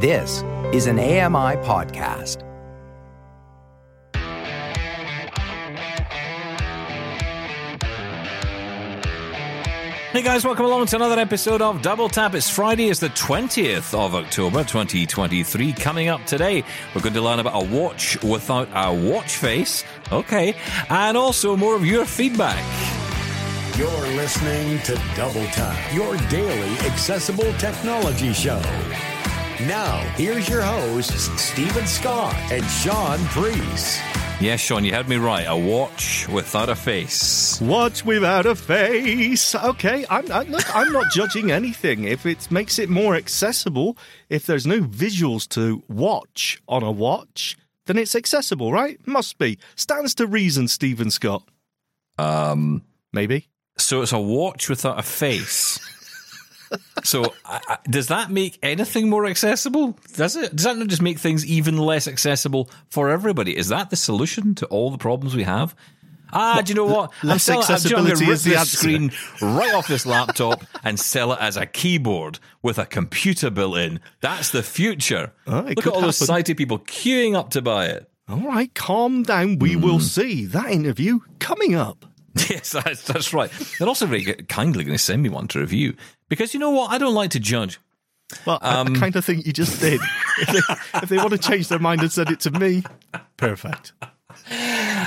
[0.00, 2.44] This is an AMI podcast.
[10.12, 12.36] Hey guys, welcome along to another episode of Double Tap.
[12.36, 15.72] It's Friday, it's the 20th of October 2023.
[15.72, 16.62] Coming up today,
[16.94, 19.82] we're going to learn about a watch without a watch face.
[20.12, 20.54] Okay.
[20.90, 22.64] And also more of your feedback.
[23.76, 28.62] You're listening to Double Tap, your daily accessible technology show.
[29.66, 34.00] Now, here's your hosts, Steven Scott and Shaun Preece.
[34.40, 35.46] Yes, Shaun, you had me right.
[35.48, 37.60] A watch without a face.
[37.60, 39.56] Watch without a face.
[39.56, 40.76] Okay, I'm I, look.
[40.76, 42.04] I'm not judging anything.
[42.04, 47.56] If it makes it more accessible, if there's no visuals to watch on a watch,
[47.86, 49.04] then it's accessible, right?
[49.08, 49.58] Must be.
[49.74, 51.42] Stands to reason, Steven Scott.
[52.16, 53.48] Um, Maybe.
[53.76, 55.80] so it's a watch without a face.
[57.04, 57.34] So
[57.88, 59.98] does that make anything more accessible?
[60.14, 60.54] Does it?
[60.56, 63.56] Does that not just make things even less accessible for everybody?
[63.56, 65.74] Is that the solution to all the problems we have?
[66.30, 67.10] Ah, do you know what?
[67.14, 71.32] selling- I'm gonna accessibility rip is the this screen right off this laptop and sell
[71.32, 73.98] it as a keyboard with a computer built in.
[74.20, 75.32] That's the future.
[75.46, 76.26] Oh, Look at all those happen.
[76.26, 78.10] sighted people queuing up to buy it.
[78.28, 79.58] All right, calm down.
[79.58, 79.80] We Hmm.
[79.80, 82.04] will see that interview coming up.
[82.50, 83.50] Yes, that's, that's right.
[83.78, 85.94] They're also very kindly going to send me one to review
[86.28, 86.90] because you know what?
[86.92, 87.80] I don't like to judge.
[88.46, 90.00] Well, I- Um, I, kind of think you just did.
[90.38, 90.48] if,
[90.92, 92.84] they, if they want to change their mind and send it to me,
[93.36, 93.92] perfect.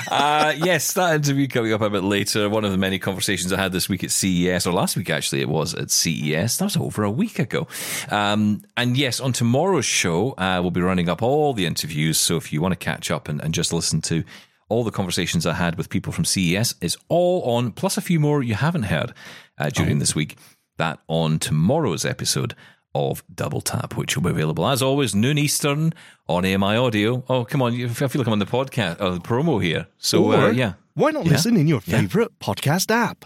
[0.09, 2.49] Uh, yes, that interview coming up a bit later.
[2.49, 5.41] One of the many conversations I had this week at CES, or last week actually,
[5.41, 6.57] it was at CES.
[6.57, 7.67] That was over a week ago.
[8.09, 12.17] Um, and yes, on tomorrow's show, uh, we'll be running up all the interviews.
[12.17, 14.23] So if you want to catch up and, and just listen to
[14.71, 18.19] all the conversations I had with people from CES, is all on, plus a few
[18.19, 19.13] more you haven't heard
[19.57, 20.37] uh, during this week.
[20.77, 22.55] That on tomorrow's episode
[22.95, 25.93] of Double Tap, which will be available as always noon Eastern
[26.27, 27.23] on AMI Audio.
[27.29, 27.73] Oh, come on!
[27.73, 29.87] you- I feel like I'm on the podcast or the promo here.
[29.97, 31.31] So uh, yeah, Why not Yeah.
[31.33, 33.25] listen in your favorite podcast app?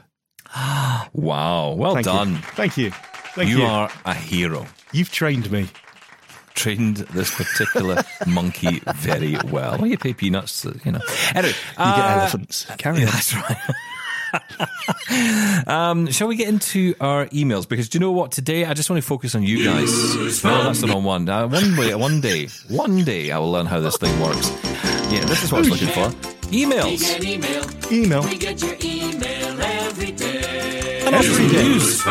[1.14, 2.30] wow, well Thank done.
[2.34, 2.38] you.
[2.56, 2.92] Thank you.
[3.36, 3.58] Thank you.
[3.60, 4.66] You are a hero.
[4.92, 5.68] You've trained me.
[6.56, 9.78] Trained this particular monkey very well.
[9.78, 11.02] Well, you pay peanuts, to, you know.
[11.36, 12.66] Anyway, You get uh, elephants.
[12.78, 13.06] Carry on.
[13.06, 13.58] That's right.
[15.68, 17.68] um, shall we get into our emails?
[17.68, 18.32] Because do you know what?
[18.32, 19.92] Today, I just want to focus on you guys.
[20.44, 21.28] No, that's the wrong one.
[21.30, 24.50] Uh, one way, one day, one day, I will learn how this thing works.
[25.12, 26.10] Yeah, this is what I was looking for.
[26.50, 27.22] Emails.
[27.92, 28.24] Email.
[28.24, 29.35] Email.
[31.06, 32.02] And also some news.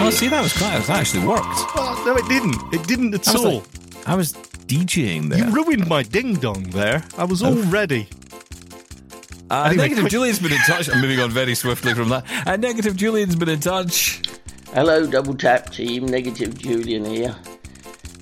[0.00, 0.78] Oh, see, that was quite.
[0.86, 1.44] That actually worked.
[1.46, 2.56] Oh, no, it didn't.
[2.74, 3.54] It didn't at I all.
[3.56, 3.64] like,
[4.06, 5.38] I was DJing there.
[5.46, 7.02] You ruined my ding dong there.
[7.16, 8.08] I was all ready.
[9.50, 10.88] Uh, Anyway, Negative quick- Julian's been in touch.
[10.90, 12.24] I'm moving on very swiftly from that.
[12.46, 14.22] Uh, Negative Julian's been in touch.
[14.72, 16.06] Hello, Double Tap team.
[16.06, 17.34] Negative Julian here.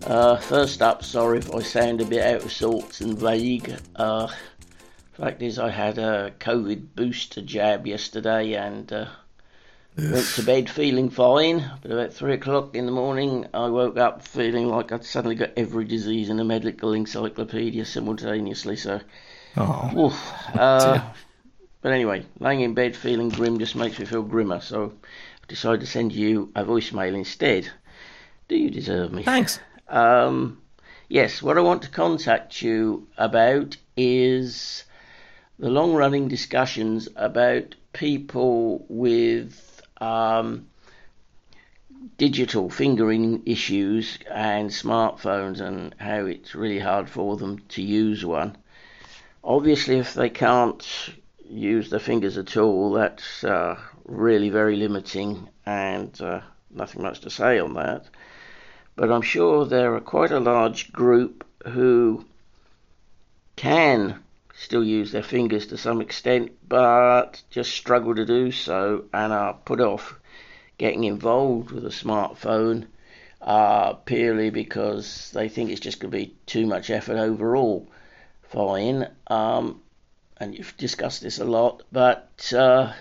[0.04, 3.72] Uh, first up, sorry if I sound a bit out of sorts and vague.
[3.96, 4.26] Uh,
[5.12, 9.06] fact is, I had a COVID booster jab yesterday and uh,
[9.96, 11.70] went to bed feeling fine.
[11.82, 15.52] But about three o'clock in the morning, I woke up feeling like I'd suddenly got
[15.56, 18.76] every disease in the medical encyclopedia simultaneously.
[18.76, 19.00] So,
[19.56, 20.10] Oh.
[20.54, 21.02] Uh,
[21.82, 24.92] but anyway, laying in bed feeling grim just makes me feel grimmer, so
[25.42, 27.68] I decided to send you a voicemail instead.
[28.48, 29.22] Do you deserve me?
[29.24, 29.60] Thanks.
[29.88, 30.62] Um,
[31.08, 34.84] yes, what I want to contact you about is
[35.58, 40.66] the long running discussions about people with um,
[42.16, 48.56] digital fingering issues and smartphones and how it's really hard for them to use one.
[49.44, 50.86] Obviously, if they can't
[51.48, 56.40] use their fingers at all, that's uh, really very limiting and uh,
[56.70, 58.06] nothing much to say on that
[58.94, 62.24] but I'm sure there are quite a large group who
[63.56, 64.21] can
[64.54, 69.54] still use their fingers to some extent, but just struggle to do so and are
[69.54, 70.18] put off
[70.78, 72.86] getting involved with a smartphone
[73.40, 77.86] uh, purely because they think it's just going to be too much effort overall.
[78.42, 79.80] Fine, um,
[80.36, 82.92] and you've discussed this a lot, but uh,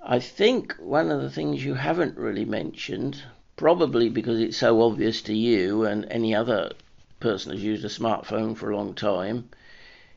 [0.00, 3.22] I think one of the things you haven't really mentioned
[3.56, 6.72] probably because it's so obvious to you and any other
[7.20, 9.48] person who's used a smartphone for a long time,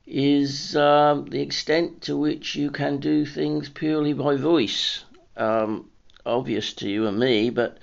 [0.05, 5.03] is um, the extent to which you can do things purely by voice.
[5.37, 5.89] Um,
[6.25, 7.77] obvious to you and me, but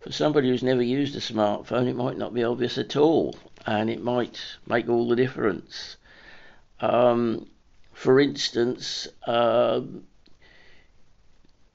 [0.00, 3.36] for somebody who's never used a smartphone, it might not be obvious at all,
[3.66, 5.96] and it might make all the difference.
[6.80, 7.46] Um,
[7.92, 10.04] for instance, um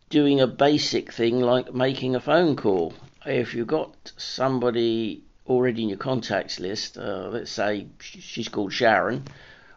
[0.10, 2.94] doing a basic thing like making a phone call.
[3.26, 9.26] if you've got somebody already in your contacts list, uh, let's say she's called Sharon,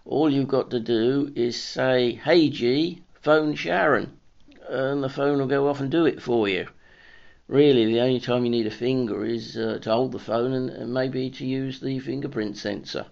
[0.06, 4.18] all you've got to do is say, "Hey G, phone Sharon,"
[4.68, 6.66] and the phone will go off and do it for you.
[7.48, 10.70] Really, the only time you need a finger is uh, to hold the phone and,
[10.70, 13.06] and, maybe to use the fingerprint sensor.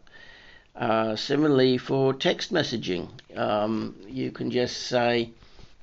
[0.75, 5.33] Uh, similarly, for text messaging, um, you can just say,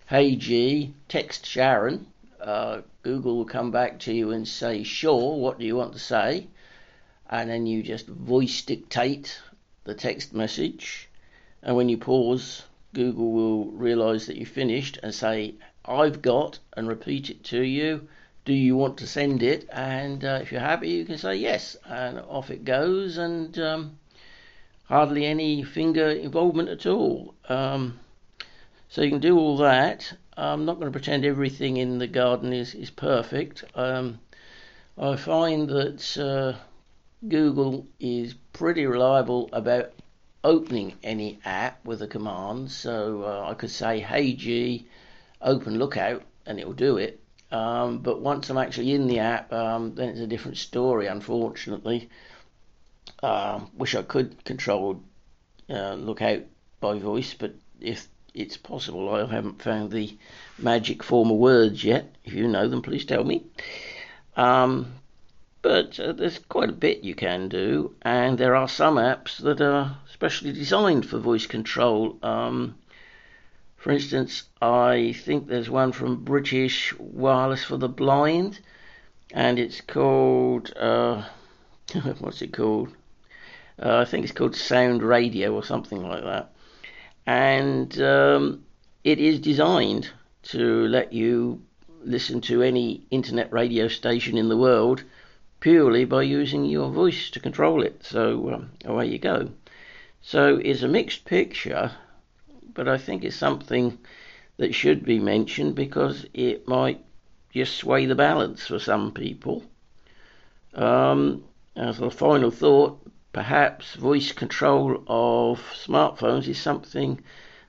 [0.08, 2.08] "Hey G, text Sharon."
[2.42, 6.00] Uh, Google will come back to you and say, "Sure, what do you want to
[6.00, 6.48] say?"
[7.30, 9.40] And then you just voice dictate
[9.86, 11.10] the text message,
[11.64, 15.56] and when you pause, Google will realize that you finished and say,
[15.86, 18.08] I've got, and repeat it to you.
[18.46, 19.68] Do you want to send it?
[19.72, 23.98] And uh, if you're happy, you can say yes, and off it goes, and um,
[24.86, 27.34] hardly any finger involvement at all.
[27.50, 28.00] Um,
[28.90, 30.14] so you can do all that.
[30.38, 33.64] I'm not going to pretend everything in the garden is, is perfect.
[33.76, 34.20] Um,
[34.98, 36.58] I find that uh,
[37.28, 39.92] Google is pretty reliable about
[40.44, 42.72] opening any app with a command.
[42.72, 44.88] So uh, I could say, "Hey G,
[45.42, 47.20] open Lookout," and it will do it.
[47.52, 51.08] Um, but once I'm actually in the app, um, then it's a different story.
[51.08, 52.10] Unfortunately,
[53.24, 55.02] um, wish I could control
[55.70, 56.44] uh, Lookout
[56.80, 60.18] by voice, but if it's possible, I haven't found the
[60.60, 62.14] magic form of words yet.
[62.24, 63.44] If you know them, please tell me.
[64.36, 64.94] Um,
[65.66, 69.60] but uh, there's quite a bit you can do, and there are some apps that
[69.60, 72.20] are specially designed for voice control.
[72.22, 72.76] Um,
[73.76, 78.60] for instance, I think there's one from British Wireless for the Blind,
[79.34, 81.24] and it's called uh,
[82.20, 82.90] what's it called?
[83.82, 86.54] Uh, I think it's called Sound Radio or something like that,
[87.26, 88.64] and um,
[89.04, 90.12] it is designed
[90.44, 91.64] to let you
[92.04, 95.04] listen to any internet radio station in the world
[95.66, 98.04] purely by using your voice to control it.
[98.04, 99.50] So um, away you go.
[100.22, 101.92] So it's a mixed picture,
[102.76, 103.98] but I think it's something
[104.58, 107.04] that should be mentioned because it might
[107.52, 109.64] just sway the balance for some people.
[110.76, 111.44] Um,
[111.76, 113.02] as a final thought,
[113.34, 117.20] perhaps voice control of smartphones is something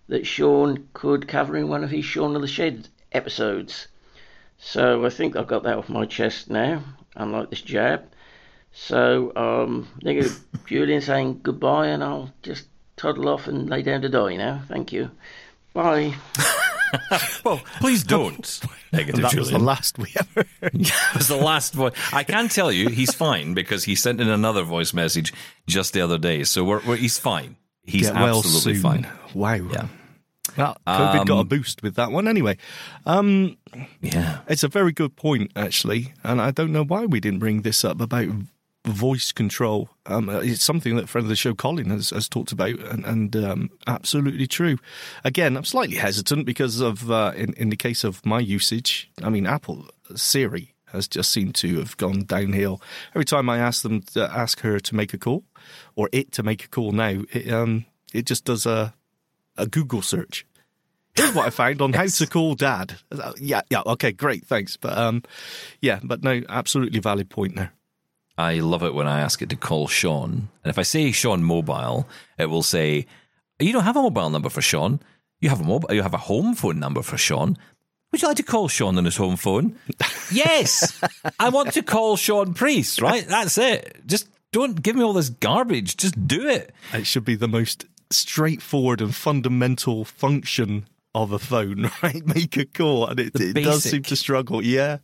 [0.09, 3.89] that Shaun could cover in one of his Shaun of the Shed episodes.
[4.59, 6.83] So I think I've got that off my chest now
[7.17, 8.05] unlike this jab.
[8.73, 10.31] So um, there you
[10.67, 12.67] Julian saying goodbye, and I'll just
[12.97, 14.63] toddle off and lay down to die now.
[14.69, 15.11] Thank you.
[15.73, 16.15] Bye.
[17.45, 18.61] well, please don't.
[18.93, 19.41] Negative that Julian.
[19.41, 20.47] was the last we ever.
[20.61, 21.93] that was the last voice.
[22.13, 25.33] I can tell you he's fine because he sent in another voice message
[25.67, 26.45] just the other day.
[26.45, 27.57] So we're, we're, he's fine.
[27.83, 28.83] He's Get well absolutely soon.
[28.83, 29.09] fine.
[29.35, 29.55] Wow.
[29.55, 29.89] Yeah.
[30.57, 32.57] Well, COVID um, got a um, boost with that one anyway.
[33.05, 33.57] Um,
[34.01, 34.41] yeah.
[34.49, 36.15] It's a very good point, actually.
[36.23, 38.29] And I don't know why we didn't bring this up about
[38.87, 39.91] voice control.
[40.07, 43.37] Um, it's something that friend of the show, Colin, has, has talked about, and, and
[43.37, 44.79] um, absolutely true.
[45.25, 49.29] Again, I'm slightly hesitant because of, uh, in, in the case of my usage, I
[49.29, 52.81] mean, Apple Siri has just seemed to have gone downhill.
[53.11, 55.45] Every time I ask them to ask her to make a call,
[55.97, 58.95] or it to make a call now, it, um, it just does a
[59.57, 60.47] a Google search.
[61.15, 62.19] Here's what I found on yes.
[62.19, 62.97] how to call dad.
[63.41, 64.77] Yeah, yeah, okay, great, thanks.
[64.77, 65.23] But um,
[65.81, 67.73] yeah, but no, absolutely valid point there.
[68.37, 71.43] I love it when I ask it to call Shaun, and if I say Shaun
[71.43, 72.07] Mobile,
[72.39, 73.07] it will say,
[73.59, 75.01] "You don't have a mobile number for Shaun.
[75.41, 75.93] You have a mobile.
[75.95, 77.57] You have a home phone number for Shaun.
[78.13, 79.77] Would you like to call Shaun on his home phone?
[80.31, 81.01] yes,
[81.41, 83.01] I want to call Shaun Preece.
[83.01, 84.03] Right, that's it.
[84.07, 85.97] Just don't give me all this garbage.
[85.97, 86.73] Just do it.
[86.93, 92.25] It should be the most straightforward and fundamental function of a phone, right?
[92.27, 94.65] Make a call, and it, it does seem to struggle.
[94.65, 94.99] Yeah.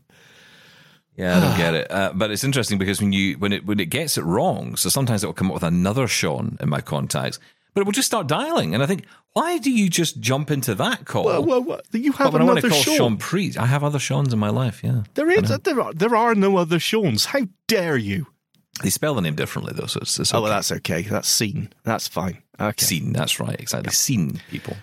[1.17, 3.79] Yeah, I don't get it, uh, but it's interesting because when you when it when
[3.81, 6.81] it gets it wrong, so sometimes it will come up with another Shaun in my
[6.81, 7.39] contacts,
[7.75, 9.05] but it will just start dialing, and I think,
[9.35, 11.27] why do you just jump into that call?
[11.27, 12.97] Well, well, well you have another I want to call Shaun.
[12.97, 13.59] Shaun Preece.
[13.59, 14.83] I have other Shauns in my life.
[14.83, 17.27] Yeah, there is there are there are no other Shauns.
[17.27, 18.29] How dare you?
[18.83, 20.39] They spell the name differently though, so it's, it's okay.
[20.39, 21.03] oh well, that's okay.
[21.03, 21.73] That's seen.
[21.85, 22.43] That's fine.
[22.59, 22.85] Okay.
[22.85, 23.13] Seen.
[23.13, 23.59] That's right.
[23.59, 23.89] Exactly.
[23.89, 23.93] Yeah.
[23.93, 24.77] Seen people.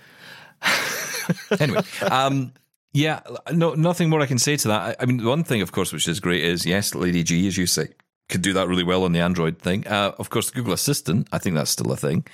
[1.60, 1.82] anyway,
[2.12, 2.54] um,
[2.94, 4.82] yeah, no, nothing more I can say to that.
[4.82, 7.58] I, I, mean, one thing, of course, which is great is yes, Lady G, as
[7.58, 7.88] you say,
[8.30, 9.88] could do that really well on the Android thing.
[9.88, 12.26] Uh, of course, Google Assistant, I think that's still a thing.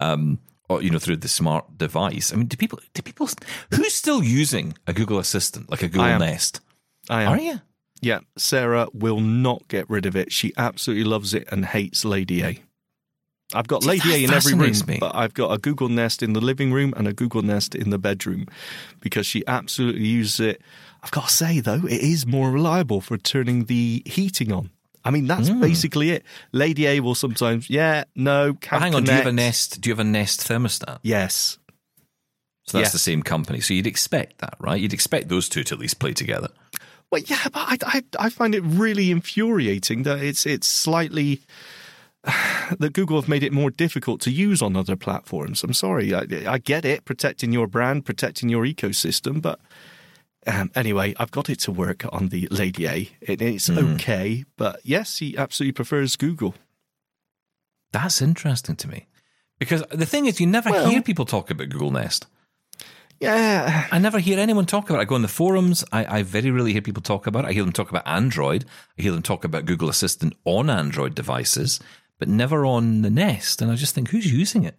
[0.00, 0.38] Um,
[0.68, 2.32] or, you know, through the smart device.
[2.32, 3.28] I mean, do people, do people,
[3.70, 6.60] who's still using a Google Assistant, like a Google I Nest?
[7.10, 7.28] I am.
[7.32, 7.60] Are you?
[8.02, 10.32] Yeah, Sarah will not get rid of it.
[10.32, 12.58] She absolutely loves it and hates Lady A.
[13.54, 14.98] I've got Lady A in every room, me.
[14.98, 17.90] but I've got a Google Nest in the living room and a Google Nest in
[17.90, 18.46] the bedroom
[19.00, 20.62] because she absolutely uses it.
[21.02, 24.70] I've got to say though, it is more reliable for turning the heating on.
[25.04, 25.60] I mean, that's hmm.
[25.60, 26.24] basically it.
[26.52, 29.32] Lady A will sometimes, yeah, no, can't hang on, do you have a.
[29.32, 29.80] Nest?
[29.80, 30.98] Do you have a Nest thermostat?
[31.02, 31.58] Yes.
[32.64, 32.92] So that's Yes.
[32.92, 33.60] the same company.
[33.60, 34.80] So you'd expect that, right?
[34.80, 36.48] You'd expect those two to at least play together.
[37.12, 41.42] Well, yeah, but I, I, I find it really infuriating that it's it's slightly
[42.24, 45.62] that Google have made it more difficult to use on other platforms.
[45.62, 49.60] I'm sorry, I, I get it, protecting your brand, protecting your ecosystem, but
[50.46, 53.10] um, anyway, I've got it to work on the Lady A.
[53.20, 53.94] It, it's Hmm.
[53.94, 56.54] okay, but yes, he absolutely prefers Google.
[57.92, 59.06] That's interesting to me.
[59.58, 62.26] Because the thing is, you never Well- hear people talk about Google Nest.
[63.22, 65.02] Yeah, I never hear anyone talk about it.
[65.02, 65.84] I go on the forums.
[65.92, 67.48] I, I very rarely hear people talk about it.
[67.48, 68.64] I hear them talk about Android.
[68.98, 71.78] I hear them talk about Google Assistant on Android devices,
[72.18, 73.62] but never on the Nest.
[73.62, 74.76] And I just think, who's using it?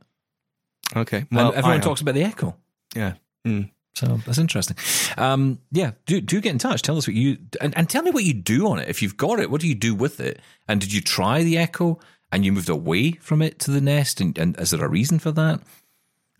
[0.96, 1.26] okay.
[1.32, 2.56] Well, Well, everyone talks about the Echo.
[2.94, 3.14] Yeah.
[3.48, 3.72] Mm.
[3.96, 4.76] So that's interesting.
[5.18, 6.82] Um, yeah, do do get in touch.
[6.82, 8.90] Tell us what you and, and tell me what you do on it.
[8.90, 10.40] If you've got it, what do you do with it?
[10.68, 12.00] And did you try the Echo
[12.32, 14.20] and you moved away from it to the Nest?
[14.20, 15.62] And, and is there a reason for that?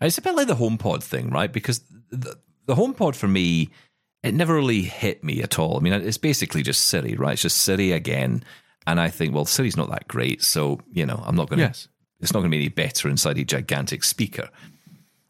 [0.00, 1.50] It's a bit like the HomePod thing, right?
[1.50, 1.80] Because
[2.14, 3.70] the, the HomePod for me,
[4.22, 5.76] it never really hit me at all.
[5.76, 7.34] I mean, it's basically just Siri, right?
[7.34, 8.42] It's just Siri again.
[8.86, 11.64] And I think, well, Siri's not that great, so you know, I'm not going to.
[11.66, 11.88] Yes.
[12.20, 14.48] It's not going to be any better inside a gigantic speaker.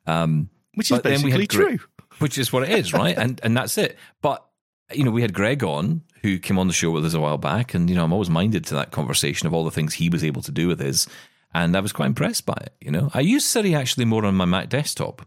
[0.06, 1.86] Um, which is But then we basically had Gre- true.
[2.18, 3.16] which is what it is, right?
[3.16, 3.96] and and that's it.
[4.22, 4.44] But
[4.92, 7.38] you know, we had Greg on who came on the show with us a while
[7.38, 10.08] back, and you know, I'm always minded to that conversation of all the things he
[10.08, 11.06] was able to do with his,
[11.52, 12.74] and I was quite impressed by it.
[12.80, 15.26] You know, I use Siri actually more on my Mac desktop,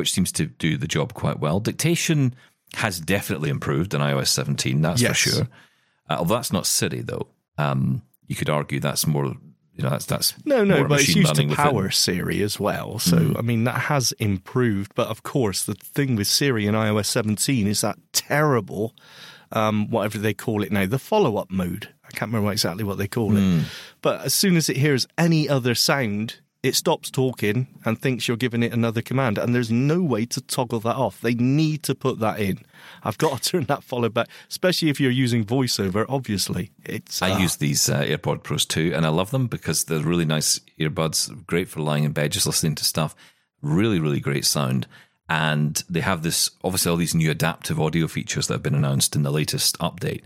[0.00, 1.60] which seems to do the job quite well.
[1.60, 2.34] Dictation
[2.74, 5.10] has definitely improved in iOS 17, that's Yes.
[5.20, 5.48] for sure.
[6.08, 7.28] Uh, although that's not Siri though.
[7.58, 9.26] Um, you could argue that's more.
[9.76, 11.70] You know, that's that's No, no, but it's used to learning within- Mm.
[11.70, 12.98] power Siri as well.
[12.98, 14.92] So, I mean, that has improved.
[14.94, 18.94] But of course, the thing with Siri in iOS 17 is that terrible,
[19.52, 21.88] um, whatever they call it now, the follow up mode.
[22.04, 23.60] I can't remember exactly what they call Mm.
[23.62, 23.66] it.
[24.02, 28.36] But as soon as it hears any other sound, it stops talking and thinks you're
[28.36, 29.38] giving it another command.
[29.38, 31.20] And there's no way to toggle that off.
[31.20, 32.60] They need to put that in.
[33.02, 36.70] I've got to turn that follow back, especially if you're using voiceover, obviously.
[36.84, 40.00] It's I uh, use these uh, AirPod Pros too, and I love them because they're
[40.00, 43.14] really nice earbuds, great for lying in bed, just listening to stuff.
[43.62, 44.86] Really, really great sound.
[45.28, 49.14] And they have this, obviously, all these new adaptive audio features that have been announced
[49.14, 50.22] in the latest update.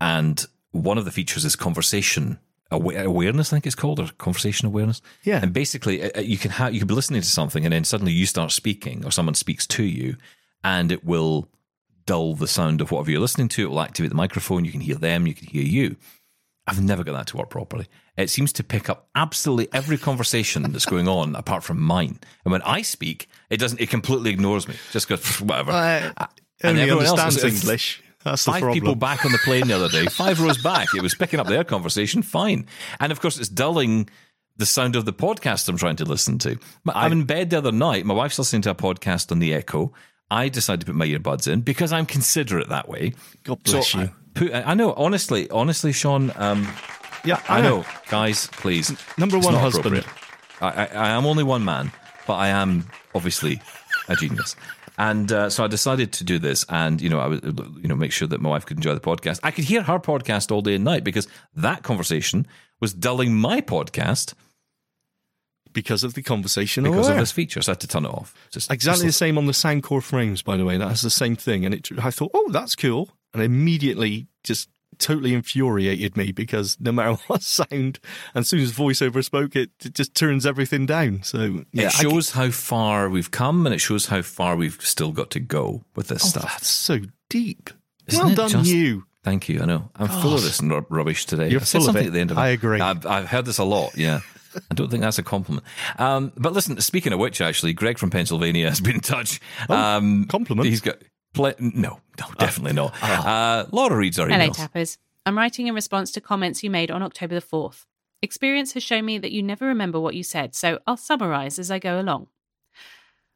[0.00, 2.38] And one of the features is conversation
[2.76, 5.00] awareness, I think it's called, or conversation awareness.
[5.22, 5.40] Yeah.
[5.42, 7.84] And basically, uh, uh, you can have you can be listening to something, and then
[7.84, 10.16] suddenly you start speaking, or someone speaks to you,
[10.62, 11.48] and it will
[12.06, 13.62] dull the sound of whatever you're listening to.
[13.64, 14.64] It will activate the microphone.
[14.64, 15.26] You can hear them.
[15.26, 15.96] You can hear you.
[16.66, 17.86] I've never got that to work properly.
[18.16, 22.18] It seems to pick up absolutely every conversation that's going on apart from mine.
[22.44, 23.80] And when I speak, it doesn't.
[23.80, 24.74] It completely ignores me.
[24.92, 25.72] Just goes whatever.
[25.72, 28.02] And everyone else is- English.
[28.24, 28.74] That's Five problem.
[28.80, 30.88] people back on the plane the other day, five rows back.
[30.94, 32.66] It was picking up their conversation fine.
[32.98, 34.08] And of course, it's dulling
[34.56, 36.58] the sound of the podcast I'm trying to listen to.
[36.84, 38.06] But I'm in bed the other night.
[38.06, 39.92] My wife's listening to a podcast on the Echo.
[40.30, 43.12] I decided to put my earbuds in because I'm considerate that way.
[43.42, 44.04] God bless so you.
[44.04, 46.66] I, put, I know, honestly, honestly, Shaun, um,
[47.24, 48.96] Yeah, I know, guys, please.
[49.18, 50.04] Number one husband.
[50.60, 51.92] I, I, I am only one man,
[52.26, 53.60] but I am obviously
[54.08, 54.56] a genius.
[54.96, 57.44] And uh, so I decided to do this, and you know, I would,
[57.82, 59.40] you know, make sure that my wife could enjoy the podcast.
[59.42, 62.46] I could hear her podcast all day and night because that conversation
[62.80, 64.34] was dulling my podcast
[65.72, 66.84] because of the conversation.
[66.84, 67.60] because of this feature.
[67.60, 68.34] So I had to turn it off.
[68.50, 70.78] Just Exactly the same on the Soundcore frames, by the way.
[70.78, 71.64] That has the same thing.
[71.64, 73.10] And it, I thought, oh, that's cool.
[73.32, 77.70] And immediately just totally infuriated me because no matter what sound,
[78.34, 81.22] and as soon as voiceover spoke, it, it just turns everything down.
[81.22, 81.86] So, yeah.
[81.86, 85.40] it shows how far we've come, and it shows how far we've still got to
[85.40, 86.42] go with this Oh, stuff.
[86.44, 87.70] that's so deep.
[88.06, 89.04] Isn't well done, just- you.
[89.22, 89.62] Thank you.
[89.62, 89.90] I know.
[89.96, 91.48] I'm full of this rub- rubbish today.
[91.48, 92.06] You're I full of it.
[92.08, 92.78] at the end of I agree.
[92.78, 93.96] I've, I've heard this a lot.
[93.96, 94.20] Yeah.
[94.70, 95.66] I don't think that's a compliment.
[95.98, 99.40] Um, but listen, speaking of which, actually, Greg from Pennsylvania has been in touch.
[99.70, 100.68] um, Oh, compliment?
[100.68, 100.96] He's got.
[101.34, 102.94] Ple- no, no, definitely not.
[103.02, 103.60] Ah.
[103.60, 104.40] Uh, Laura reads our emails.
[104.40, 104.52] Hello.
[104.52, 104.98] Tappers.
[105.26, 107.86] I'm writing in response to comments you made on October the 4th.
[108.22, 111.70] Experience has shown me that you never remember what you said, so I'll summarise as
[111.70, 112.28] I go along.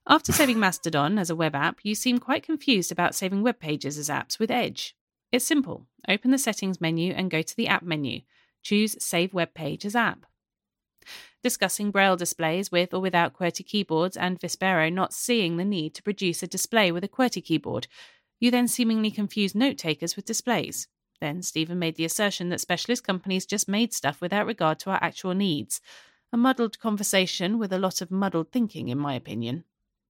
[0.06, 3.98] After saving Mastodon as a web app, you seem quite confused about saving web pages
[3.98, 4.96] as apps with Edge.
[5.30, 5.86] It's simple.
[6.08, 8.20] Open the settings menu and go to the app menu.
[8.62, 10.24] Choose Save Web Page as App.
[11.42, 16.02] Discussing Braille displays with or without QWERTY keyboards and Vispero not seeing the need to
[16.02, 17.86] produce a display with a QWERTY keyboard,
[18.40, 20.88] you then seemingly confuse note takers with displays.
[21.20, 24.98] Then Steven made the assertion that specialist companies just made stuff without regard to our
[25.02, 25.80] actual needs.
[26.32, 29.64] A muddled conversation with a lot of muddled thinking, in my opinion.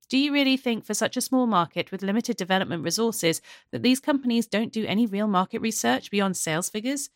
[0.08, 4.00] Do you really think, for such a small market with limited development resources, that these
[4.00, 7.10] companies don't do any real market research beyond sales figures?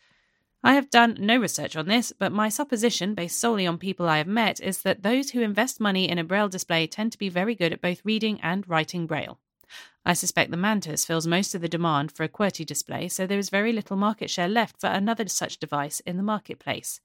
[0.65, 4.19] I have done no research on this, but my supposition, based solely on people I
[4.19, 7.29] have met, is that those who invest money in a Braille display tend to be
[7.29, 9.41] very good at both reading and writing Braille.
[10.05, 13.39] I suspect the Mantis fills most of the demand for a QWERTY display, so there
[13.39, 17.01] is very little market share left for another such device in the marketplace.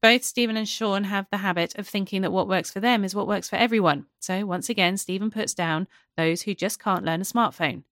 [0.00, 3.14] Both Steven and Shaun have the habit of thinking that what works for them is
[3.14, 4.06] what works for everyone.
[4.20, 7.84] So once again, Steven puts down those who just can't learn a smartphone.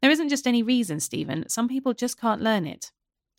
[0.00, 1.48] There isn't just any reason, Steven.
[1.48, 2.92] Some people just can't learn it.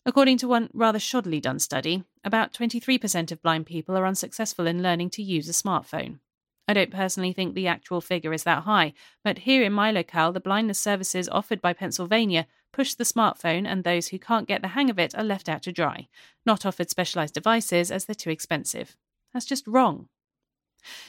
[0.08, 4.82] According to one rather shoddily done study, about 23% of blind people are unsuccessful in
[4.82, 6.20] learning to use a smartphone.
[6.66, 10.32] I don't personally think the actual figure is that high, but here in my locale,
[10.32, 14.68] the blindness services offered by Pennsylvania push the smartphone, and those who can't get the
[14.68, 16.08] hang of it are left out to dry,
[16.46, 18.96] not offered specialised devices as they're too expensive.
[19.34, 20.08] That's just wrong.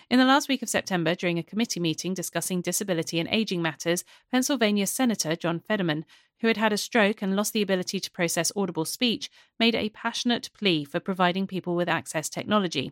[0.10, 4.04] In the last week of September, during a committee meeting discussing disability and ageing matters,
[4.32, 6.06] Pennsylvania Senator John Fetterman,
[6.42, 9.90] who had had a stroke and lost the ability to process audible speech, made a
[9.90, 12.92] passionate plea for providing people with access technology,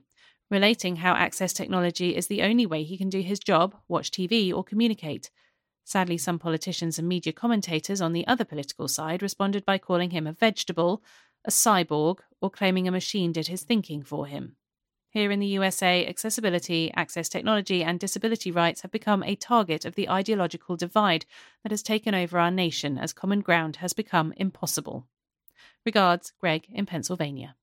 [0.51, 4.53] relating how access technology is the only way he can do his job, watch TV,
[4.53, 5.29] or communicate.
[5.83, 10.27] Sadly, some politicians and media commentators on the other political side responded by calling him
[10.27, 11.01] a vegetable,
[11.45, 14.57] a cyborg, or claiming a machine did his thinking for him.
[15.17, 19.95] Here in the USA, accessibility, access technology, and disability rights have become a target of
[19.95, 21.25] the ideological divide
[21.63, 25.07] that has taken over our nation as common ground has become impossible.
[25.83, 27.55] Regards, Greg in Pennsylvania.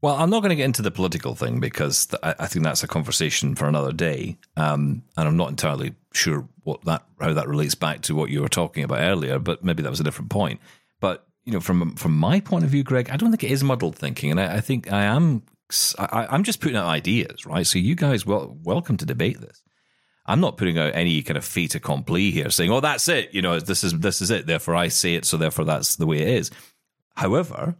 [0.00, 2.88] Well, I'm not going to get into the political thing because I think that's a
[2.88, 7.76] conversation for another day, um, and I'm not entirely sure what that how that relates
[7.76, 9.38] back to what you were talking about earlier.
[9.38, 10.60] But maybe that was a different point.
[10.98, 13.64] But you know, from from my point of view, Greg, I don't think it is
[13.64, 15.42] muddled thinking, and I, I think I am.
[15.98, 17.66] I, I'm just putting out ideas, right?
[17.66, 19.62] So you guys, well, welcome to debate this.
[20.26, 23.42] I'm not putting out any kind of fait accompli here, saying, "Oh, that's it." You
[23.42, 24.46] know, this is this is it.
[24.46, 25.24] Therefore, I say it.
[25.24, 26.50] So therefore, that's the way it is.
[27.16, 27.76] However,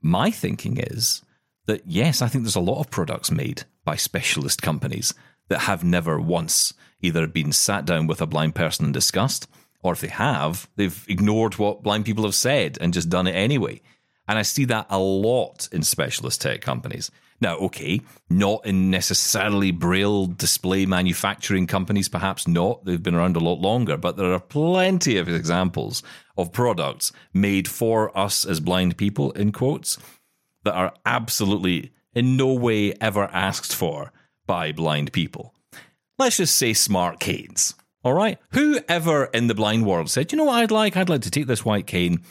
[0.00, 1.22] my thinking is
[1.66, 5.14] that yes, I think there's a lot of products made by specialist companies
[5.48, 9.48] that have never once either been sat down with a blind person and discussed,
[9.82, 13.32] or if they have, they've ignored what blind people have said and just done it
[13.32, 13.80] anyway.
[14.28, 17.10] And I see that a lot in specialist tech companies.
[17.40, 22.84] Now, okay, not in necessarily braille display manufacturing companies, perhaps not.
[22.84, 26.04] They've been around a lot longer, but there are plenty of examples
[26.36, 29.98] of products made for us as blind people, in quotes,
[30.62, 34.12] that are absolutely in no way ever asked for
[34.46, 35.52] by blind people.
[36.18, 37.74] Let's just say smart canes.
[38.04, 38.38] All right?
[38.50, 40.96] Whoever in the blind world said, you know what I'd like?
[40.96, 42.22] I'd like to take this white cane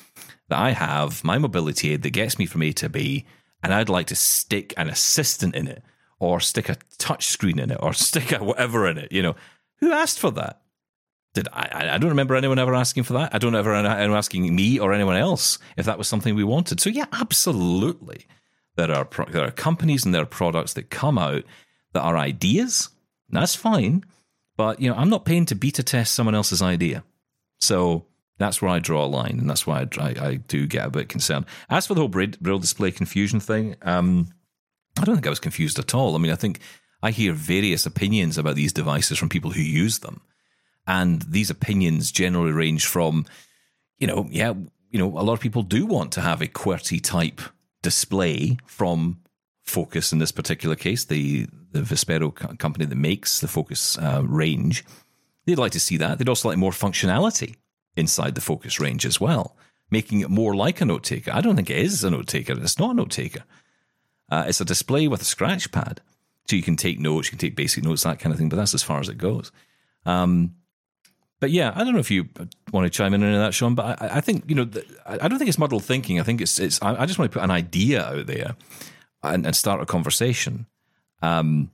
[0.50, 3.26] that I have, my mobility aid that gets me from A to B,
[3.64, 5.84] and I'd like to stick an assistant in it,
[6.20, 9.12] or stick a touch screen in it, or stick a whatever in it.
[9.12, 9.36] You know,
[9.78, 10.62] who asked for that?
[11.34, 11.94] Did I?
[11.94, 13.34] I don't remember anyone ever asking for that.
[13.34, 16.82] I don't ever anyone asking me or anyone else if that was something we wanted.
[16.82, 18.28] So yeah, absolutely,
[18.76, 21.44] there are there are companies and there are products that come out
[21.94, 22.90] that are ideas.
[23.30, 24.04] That's fine,
[24.62, 27.04] but you know I'm not paying to beta test someone else's idea.
[27.58, 28.06] So
[28.38, 30.92] that's where I draw a line, and that's why I, I, I do get a
[30.92, 31.48] bit concerned.
[31.68, 34.28] As for the whole braille display confusion thing, um,
[35.00, 36.14] I don't think I was confused at all.
[36.16, 36.60] I mean, I think
[37.02, 40.22] I hear various opinions about these devices from people who use them
[40.86, 43.26] and these opinions generally range from,
[43.98, 44.54] you know, yeah,
[44.92, 47.42] you know, a lot of people do want to have a QWERTY type
[47.82, 49.22] display from
[49.64, 54.84] Focus in this particular case, the the Vispero company that makes the Focus uh, range.
[55.46, 56.18] They'd like to see that.
[56.18, 57.56] They'd also like more functionality
[57.96, 59.56] inside the Focus range as well,
[59.90, 61.32] making it more like a note taker.
[61.34, 62.54] I don't think it is a note taker.
[62.54, 63.44] It's not a note taker.
[64.30, 66.02] Uh, it's a display with a scratch pad,
[66.48, 68.50] so you can take notes, you can take basic notes, that kind of thing.
[68.50, 69.52] But that's as far as it goes.
[70.06, 70.56] Um,
[71.42, 72.30] but yeah, I don't know if you
[72.72, 73.76] want to chime in on that, Shaun.
[73.76, 74.70] But I, I think you know,
[75.06, 76.20] I don't think it's muddled thinking.
[76.20, 76.82] I think it's it's.
[76.82, 78.56] I just want to put an idea out there
[79.24, 80.68] and, and start a conversation.
[81.22, 81.72] Um,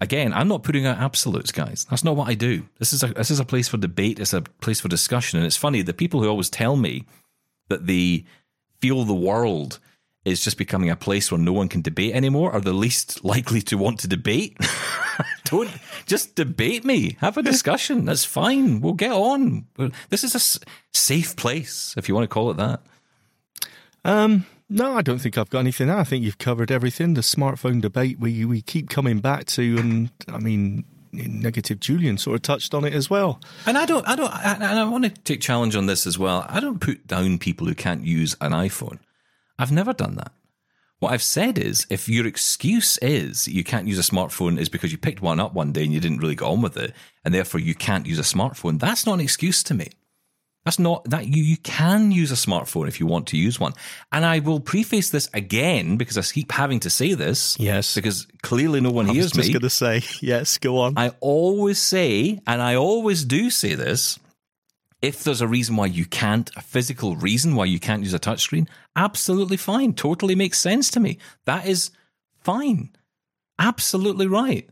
[0.00, 1.86] again, I'm not putting out absolutes, guys.
[1.90, 2.66] That's not what I do.
[2.78, 4.18] This is a this is a place for debate.
[4.18, 5.38] It's a place for discussion.
[5.38, 7.04] And it's funny the people who always tell me
[7.68, 8.24] that they
[8.80, 9.78] feel the world
[10.24, 13.62] is just becoming a place where no one can debate anymore are the least likely
[13.62, 14.56] to want to debate.
[15.44, 15.70] Don't
[16.04, 17.16] just debate me.
[17.20, 18.04] Have a discussion.
[18.04, 18.80] That's fine.
[18.80, 19.66] We'll get on.
[20.10, 22.82] This is a safe place, if you want to call it that.
[24.04, 25.90] Um, no, I don't think I've got anything.
[25.90, 27.14] I think you've covered everything.
[27.14, 32.36] The smartphone debate we we keep coming back to, and I mean, negative Julian sort
[32.36, 33.40] of touched on it as well.
[33.66, 36.46] And I don't, I don't, and I want to take challenge on this as well.
[36.48, 38.98] I don't put down people who can't use an iPhone.
[39.58, 40.32] I've never done that.
[40.98, 44.92] What I've said is, if your excuse is you can't use a smartphone is because
[44.92, 47.34] you picked one up one day and you didn't really go on with it, and
[47.34, 49.90] therefore you can't use a smartphone, that's not an excuse to me.
[50.66, 53.72] That's not that you you can use a smartphone if you want to use one.
[54.10, 57.56] And I will preface this again because I keep having to say this.
[57.60, 57.94] Yes.
[57.94, 60.94] Because clearly no one I was just going to say, yes, go on.
[60.98, 64.18] I always say, and I always do say this,
[65.00, 68.18] if there's a reason why you can't, a physical reason why you can't use a
[68.18, 69.92] touchscreen, absolutely fine.
[69.92, 71.18] Totally makes sense to me.
[71.44, 71.92] That is
[72.42, 72.90] fine.
[73.56, 74.68] Absolutely right.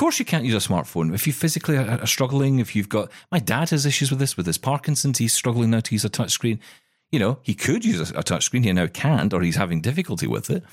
[0.00, 1.12] Course, you can't use a smartphone.
[1.12, 4.34] If you physically are, are struggling, if you've got, my dad has issues with this,
[4.34, 6.58] with his Parkinson's, he's struggling now to use a touchscreen.
[7.12, 10.26] You know, he could use a, a touchscreen, he now can't, or he's having difficulty
[10.26, 10.64] with it.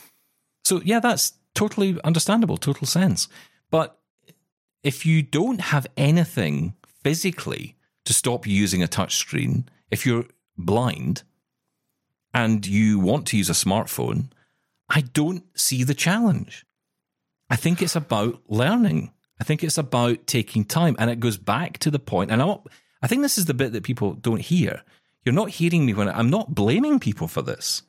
[0.64, 3.28] So, yeah, that's totally understandable, total sense.
[3.70, 4.00] But
[4.82, 11.24] if you don't have anything physically to stop you using a touchscreen, if you're blind
[12.34, 14.30] and you want to use a smartphone,
[14.90, 16.66] I don't see the challenge.
[17.50, 19.12] I think it's about learning.
[19.40, 20.96] I think it's about taking time.
[21.00, 22.58] And it goes back to the point, and I,
[23.02, 24.84] I think this is the bit that people don't hear.
[25.24, 27.84] You're not hearing me when I, I'm not blaming people for this.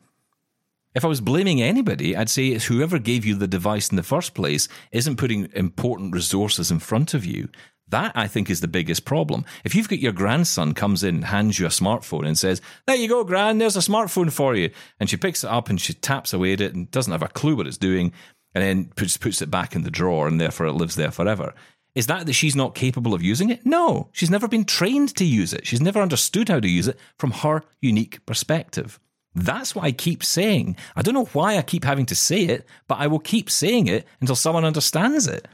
[0.95, 4.03] If I was blaming anybody, I'd say it's whoever gave you the device in the
[4.03, 7.49] first place isn't putting important resources in front of you.
[7.91, 9.45] That I think is the biggest problem.
[9.65, 13.09] If you've got your grandson comes in, hands you a smartphone and says, There you
[13.09, 14.71] go, Gran, there's a smartphone for you.
[15.01, 17.29] And she picks it up and she taps away at it and doesn't have a
[17.29, 18.13] clue what it's doing
[18.55, 21.55] and then puts, puts it back in the drawer and therefore it lives there forever.
[21.95, 23.67] Is that that she's not capable of using it?
[23.67, 25.67] No, she's never been trained to use it.
[25.67, 29.01] She's never understood how to use it from her unique perspective.
[29.35, 30.77] That's what I keep saying.
[30.97, 33.87] I don't know why I keep having to say it, but I will keep saying
[33.87, 35.49] it until someone understands it.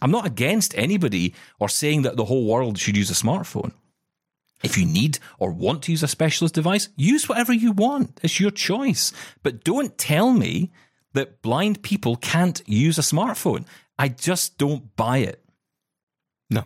[0.00, 3.72] I'm not against anybody or saying that the whole world should use a smartphone.
[4.62, 8.20] If you need or want to use a specialist device, use whatever you want.
[8.22, 9.12] It's your choice.
[9.42, 10.70] But don't tell me
[11.12, 13.66] that blind people can't use a smartphone.
[13.98, 15.44] I just don't buy it.
[16.50, 16.64] No.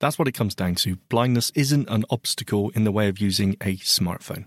[0.00, 0.96] That's what it comes down to.
[1.08, 4.46] Blindness isn't an obstacle in the way of using a smartphone.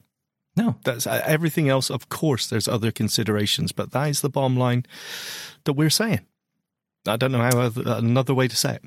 [0.56, 0.78] No.
[0.84, 1.90] That's uh, everything else.
[1.90, 4.86] Of course, there's other considerations, but that is the bottom line
[5.66, 6.22] that we're saying.
[7.08, 8.84] I don't know how other, another way to say it.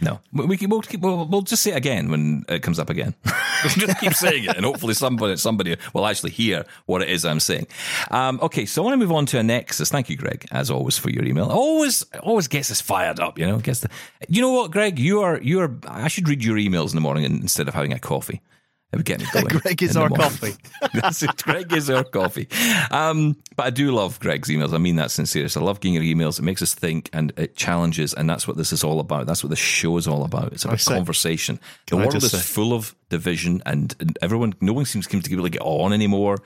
[0.00, 2.88] No, we can, we'll, keep, we'll, we'll just say it again when it comes up
[2.88, 3.14] again.
[3.68, 7.40] just keep saying it, and hopefully somebody somebody will actually hear what it is I'm
[7.40, 7.66] saying.
[8.10, 9.90] Um, okay, so I want to move on to a Nexus.
[9.90, 11.46] Thank you, Greg, as always, for your email.
[11.46, 13.38] Always, always gets us fired up.
[13.38, 13.90] You know, gets the.
[14.28, 14.98] You know what, Greg?
[14.98, 15.74] You are you are.
[15.86, 18.40] I should read your emails in the morning instead of having a coffee.
[18.90, 19.44] It would get me going.
[19.46, 20.54] Greg is our coffee.
[20.94, 21.36] That's it.
[21.42, 22.48] Greg is our coffee.
[22.90, 24.72] Um, but I do love Greg's emails.
[24.72, 25.50] I mean that sincerely.
[25.54, 26.38] I love getting your emails.
[26.38, 29.26] It makes us think and it challenges, and that's what this is all about.
[29.26, 30.54] That's what this show is all about.
[30.54, 31.60] It's about say- conversation.
[31.90, 35.34] The world is say- full of division, and, and everyone, no one seems to be
[35.34, 36.38] able to get on anymore.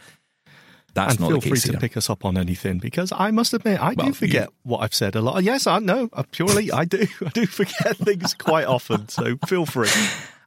[0.95, 3.31] That's and not feel the free case to pick us up on anything because I
[3.31, 5.43] must admit I Well, do forget what I've said a lot.
[5.43, 6.11] Yes, I know.
[6.13, 7.07] uh, Purely, I do.
[7.25, 9.09] I do forget things quite often.
[9.09, 9.89] So feel free.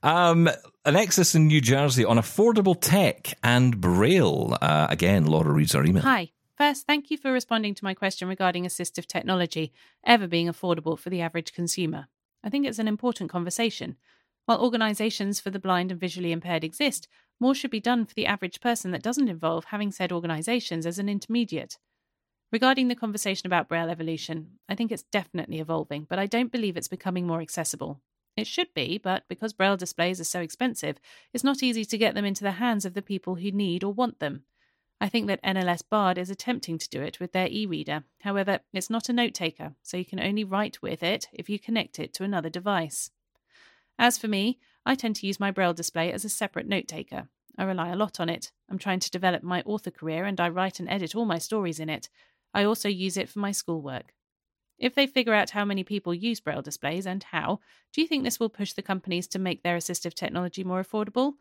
[0.03, 0.47] Um,
[0.86, 4.56] a Nexus in New Jersey on affordable tech and Braille.
[4.62, 6.04] Uh, again, Laura reads our email.
[6.04, 6.32] Hi.
[6.58, 9.74] First, thank you for responding to my question regarding assistive technology
[10.06, 12.08] ever being affordable for the average consumer.
[12.43, 13.98] I think it's an important conversation.
[14.45, 17.08] While organisations for the blind and visually impaired exist,
[17.39, 21.00] more should be done for the average person that doesn't involve having said organisations as
[21.00, 21.80] an intermediate.
[22.52, 26.78] Regarding the conversation about Braille evolution, I think it's definitely evolving, but I don't believe
[26.78, 28.02] it's becoming more accessible.
[28.38, 30.98] It should be, but because Braille displays are so expensive,
[31.34, 33.93] it's not easy to get them into the hands of the people who need or
[33.93, 34.43] want them.
[35.00, 38.04] I think that NLS Bard is attempting to do it with their e reader.
[38.21, 41.60] However, it's not a note taker, so you can only write with it if you
[41.60, 43.12] connect it to another device.
[43.98, 47.30] As for me, I tend to use my Braille display as a separate note taker.
[47.58, 48.52] I rely a lot on it.
[48.69, 51.80] I'm trying to develop my author career and I write and edit all my stories
[51.80, 52.10] in it.
[52.54, 54.13] I also use it for my schoolwork.
[54.78, 57.60] If they figure out how many people use Braille displays and how,
[57.94, 61.34] do you think this will push the companies to make their assistive technology more affordable?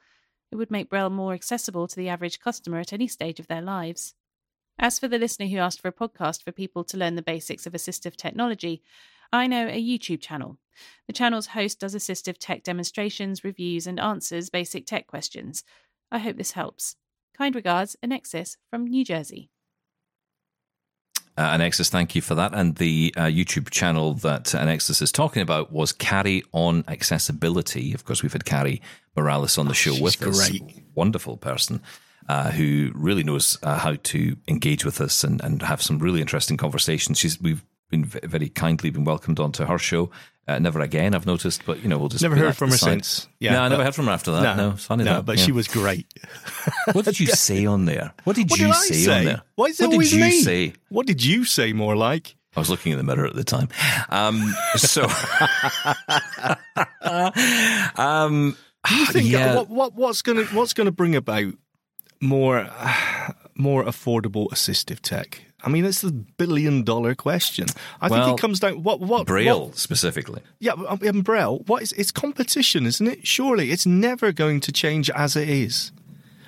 [0.53, 3.62] It would make Braille more accessible to the average customer at any stage of their
[3.62, 4.14] lives.
[4.79, 7.66] As for the listener who asked for a podcast for people to learn the basics
[7.66, 8.83] of assistive technology,
[9.33, 10.59] I know a YouTube channel.
[11.07, 15.64] The channel's host does assistive tech demonstrations, reviews, and answers basic tech questions.
[16.11, 16.97] I hope this helps.
[17.37, 19.51] Kind regards, Anexis from New Jersey.
[21.37, 22.55] Uh, Anexus, thank you for that.
[22.55, 27.92] And the uh, YouTube channel that Anexus is talking about was Carrie on Accessibility.
[27.92, 28.81] Of course, we've had Carrie
[29.16, 30.49] Morales on the show she's with us.
[30.49, 30.85] great.
[30.94, 31.83] Wonderful person
[32.29, 36.20] uh, who really knows uh, how to engage with us and, and have some really
[36.20, 37.18] interesting conversations.
[37.18, 40.11] She's we've been very kindly been welcomed onto her show.
[40.46, 43.28] Uh, never again, I've noticed, but you know, we'll just Never heard from her since.
[43.40, 44.59] Yeah, no, I never heard from her after that.
[44.59, 45.24] No, it's funny no, that.
[45.24, 45.44] but yeah.
[45.44, 46.07] she was great.
[46.92, 48.12] What did you say on there?
[48.24, 49.18] What did What you did say, say?
[49.18, 49.42] on there?
[49.54, 50.42] Why is it what did always you me?
[50.42, 50.74] say?
[50.90, 51.72] What did you say?
[51.72, 53.68] More like I was looking in the mirror at the time.
[54.11, 55.04] Um, so,
[58.02, 58.57] um,
[58.90, 61.54] you think yeah, what, what what's gonna what's gonna bring about
[62.20, 62.68] more
[63.54, 65.42] more affordable assistive tech?
[65.64, 67.66] I mean, it's the billion dollar question.
[68.00, 70.42] I Well, think it comes down what what Braille what- specifically.
[70.61, 71.62] yeah, um, um, Braille.
[71.66, 73.27] What is it's competition, isn't it?
[73.27, 75.90] Surely it's never going to change as it is.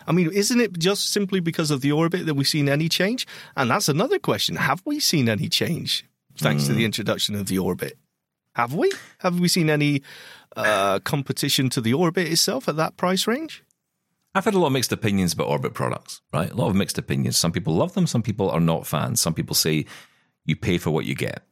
[0.07, 3.27] I mean, isn't it just simply because of the orbit that we've seen any change?
[3.57, 4.55] And that's another question.
[4.57, 6.05] Have we seen any change
[6.39, 6.85] thanks to the Hmm.
[6.93, 7.99] introduction of the orbit?
[8.55, 8.93] Have we?
[9.19, 10.03] Have we seen any
[10.57, 13.63] uh, competition to the orbit itself at that price range?
[14.37, 16.51] I've had a lot of mixed opinions about Orbit products, right?
[16.51, 17.39] A lot of mixed opinions.
[17.39, 19.19] Some people love them, some people are not fans.
[19.19, 19.87] Some people say
[20.45, 21.43] you pay for what you get.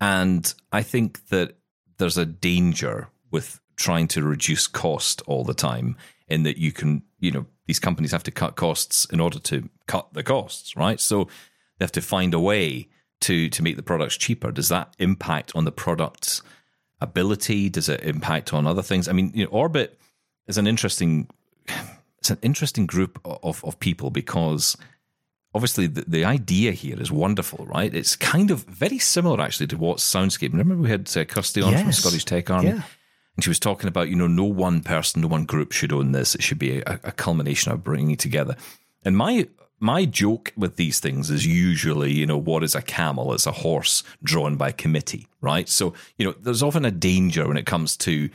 [0.00, 1.56] And I think that
[1.98, 7.04] there's a danger with trying to reduce cost all the time in that you can,
[7.20, 10.98] you know, these companies have to cut costs in order to cut the costs, right?
[10.98, 11.28] So
[11.78, 12.88] they have to find a way
[13.20, 14.50] to to make the products cheaper.
[14.50, 16.42] Does that impact on the product's
[17.00, 17.68] ability?
[17.68, 19.06] Does it impact on other things?
[19.06, 19.96] I mean, you know, Orbit
[20.48, 21.28] is an interesting
[22.26, 24.76] it's an interesting group of, of people because
[25.54, 27.94] obviously the, the idea here is wonderful, right?
[27.94, 30.50] It's kind of very similar actually to what Soundscape.
[30.52, 31.98] Remember we had uh, Kirsty on from Yes.
[31.98, 32.82] Scottish Tech Army, Yeah.
[33.36, 36.12] and she was talking about you know no one person, no one group should own
[36.12, 36.34] this.
[36.34, 38.56] It should be a, a culmination of bringing it together.
[39.04, 39.46] And my
[39.78, 43.32] my joke with these things is usually you know what is a camel?
[43.32, 45.68] It's a horse drawn by committee, right?
[45.68, 48.30] So you know there's often a danger when it comes to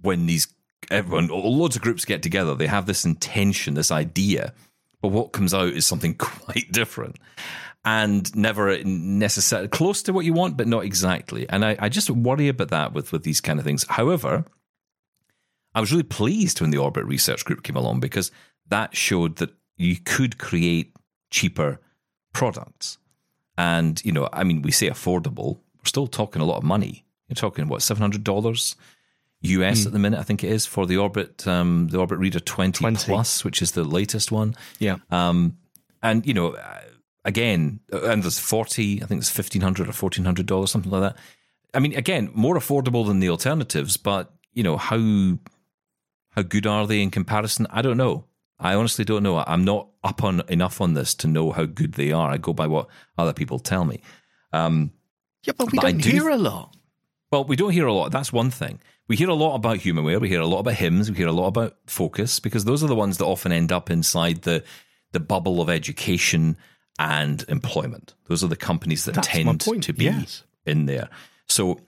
[0.00, 0.46] when these
[0.90, 2.54] everyone loads of groups get together.
[2.54, 4.52] They have this intention this idea
[5.02, 7.18] but what comes out is something quite different
[7.84, 11.48] and never necessarily close to what you want but not exactly.
[11.48, 13.84] And I, I just worry about that with with these kind of things.
[13.88, 14.44] However
[15.74, 18.30] i was really pleased when the orbit research group came along because
[18.68, 20.94] that showed that you could create
[21.30, 21.80] cheaper
[22.32, 22.98] products.
[23.58, 27.04] And you know i mean we say affordable we're still talking a lot of money.
[27.28, 28.76] You're talking what $700
[29.42, 32.40] US at the minute, I think it is for the Orbit, um, the Orbit Reader
[32.40, 33.04] 20, 20.
[33.06, 34.54] Plus, which is the latest one.
[34.78, 34.96] Yeah.
[35.10, 35.56] Um,
[36.02, 36.80] and you know, uh,
[37.24, 41.16] again, uh, and there's 40, I think it's 1500 or $1,400, something like that.
[41.74, 45.38] I mean, again, more affordable than the alternatives, but you know, how,
[46.30, 47.66] how good are they in comparison?
[47.70, 48.24] I don't know.
[48.58, 49.38] I honestly don't know.
[49.38, 52.30] I'm not up on enough on this to know how good they are.
[52.30, 52.86] I go by what
[53.18, 54.00] other people tell me.
[54.52, 54.92] Um,
[55.44, 56.76] Yeah, but we But don't do- hear a lot.
[57.32, 58.12] well, we don't hear a lot.
[58.12, 58.78] That's one thing.
[59.12, 60.22] We hear a lot about humanware.
[60.22, 61.10] We hear a lot about HIMS.
[61.10, 63.90] We hear a lot about focus because those are the ones that often end up
[63.90, 64.64] inside the
[65.10, 66.56] the bubble of education
[66.98, 68.14] and employment.
[68.28, 70.44] Those are the companies that That's tend to be yes.
[70.64, 71.10] in there.
[71.46, 71.78] So,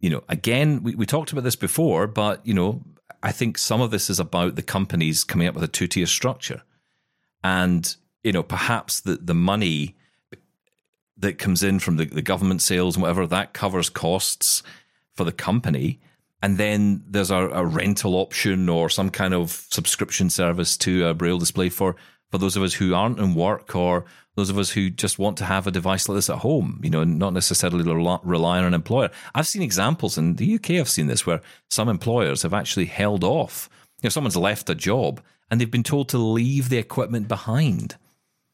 [0.00, 2.82] you know, again, we, we talked about this before, but you know,
[3.22, 6.06] I think some of this is about the companies coming up with a two tier
[6.06, 6.64] structure,
[7.44, 9.94] and you know, perhaps the the money
[11.18, 14.64] that comes in from the, the government sales and whatever that covers costs
[15.14, 16.00] for the company
[16.44, 21.14] and then there's a, a rental option or some kind of subscription service to a
[21.14, 21.96] braille display for
[22.30, 24.04] for those of us who aren't in work or
[24.36, 26.90] those of us who just want to have a device like this at home you
[26.90, 31.06] know not necessarily rely, on an employer i've seen examples in the uk i've seen
[31.06, 33.70] this where some employers have actually held off
[34.02, 37.96] you know someone's left a job and they've been told to leave the equipment behind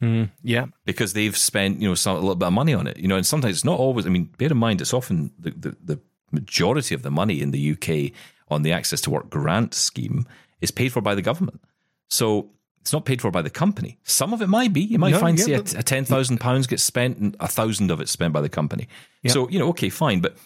[0.00, 0.66] mm, Yeah.
[0.85, 2.96] because they've spent you know some, a little bit of money on it.
[2.98, 4.07] You know, and sometimes it's not always.
[4.07, 6.00] I mean, bear in mind it's often the, the, the
[6.31, 8.12] majority of the money in the UK
[8.49, 10.27] on the Access to Work grant scheme
[10.61, 11.61] is paid for by the government.
[12.09, 13.99] So it's not paid for by the company.
[14.05, 14.81] Some of it might be.
[14.81, 17.49] You might No, find yeah, say a, a ten thousand pounds gets spent and a
[17.49, 18.88] thousand of it's spent by the company.
[19.27, 20.37] So you know, okay, fine, but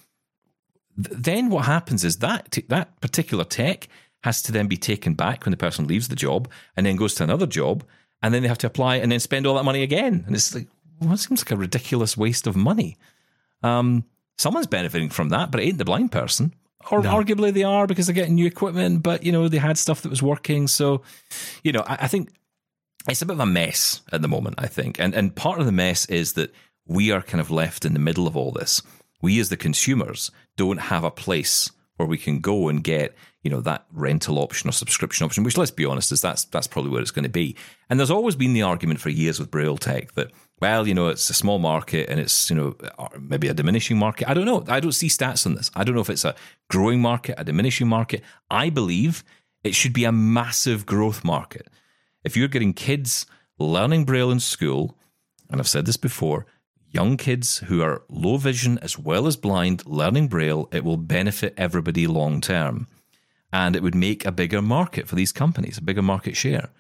[0.97, 3.89] th- then what happens is that t- that particular tech
[4.23, 7.15] has to then be taken back when the person leaves the job and then goes
[7.15, 7.85] to another job
[8.23, 10.55] and then they have to apply and then spend all that money again and it's
[10.55, 10.67] like
[11.01, 12.97] well, it seems like a ridiculous waste of money
[13.63, 14.05] um,
[14.39, 16.55] someone's benefiting from that but it ain't the blind person
[16.91, 20.03] or arguably they are because they're getting new equipment but you know they had stuff
[20.03, 21.03] that was working so
[21.63, 22.31] you know I, I think
[23.09, 24.99] it's a bit of a mess at the moment, I think.
[24.99, 26.55] And and part of the mess is that
[26.87, 28.83] we are kind of left in the middle of all this.
[29.21, 33.51] We as the consumers don't have a place where we can go and get, you
[33.51, 36.91] know, that rental option or subscription option, which let's be honest, is that's that's probably
[36.91, 37.57] where it's going to be.
[37.89, 40.31] And there's always been the argument for years with Braille Tech that,
[40.65, 42.75] well, you know, it's a small market and it's, you know,
[43.19, 44.29] maybe a diminishing market.
[44.31, 44.65] I don't know.
[44.77, 45.71] I don't see stats on this.
[45.75, 46.35] I don't know if it's a
[46.71, 48.23] growing market, a diminishing market.
[48.51, 49.25] I believe
[49.63, 51.69] it should be a massive growth market
[52.25, 53.27] if you're getting kids
[53.59, 54.97] learning Braille in school,
[55.51, 56.47] and I've said this before,
[56.89, 61.55] young kids who are low vision as well as blind learning Braille, it will benefit
[61.57, 62.87] everybody long term.
[63.53, 66.71] And it would make a bigger market for these companies, a bigger market share.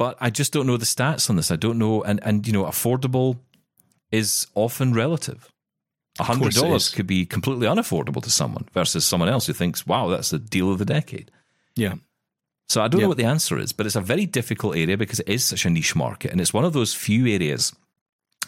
[0.00, 1.50] But I just don't know the stats on this.
[1.50, 2.02] I don't know.
[2.02, 3.36] And, and you know, affordable
[4.10, 5.52] is often relative.
[6.18, 10.30] course $100 could be completely unaffordable to someone versus someone else who thinks, wow, that's
[10.30, 11.30] the deal of the decade.
[11.76, 11.96] Yeah.
[12.70, 13.04] So I don't Yeah.
[13.04, 15.66] know what the answer is, but it's a very difficult area because it is such
[15.66, 16.30] a niche market.
[16.32, 17.74] And it's one of those few areas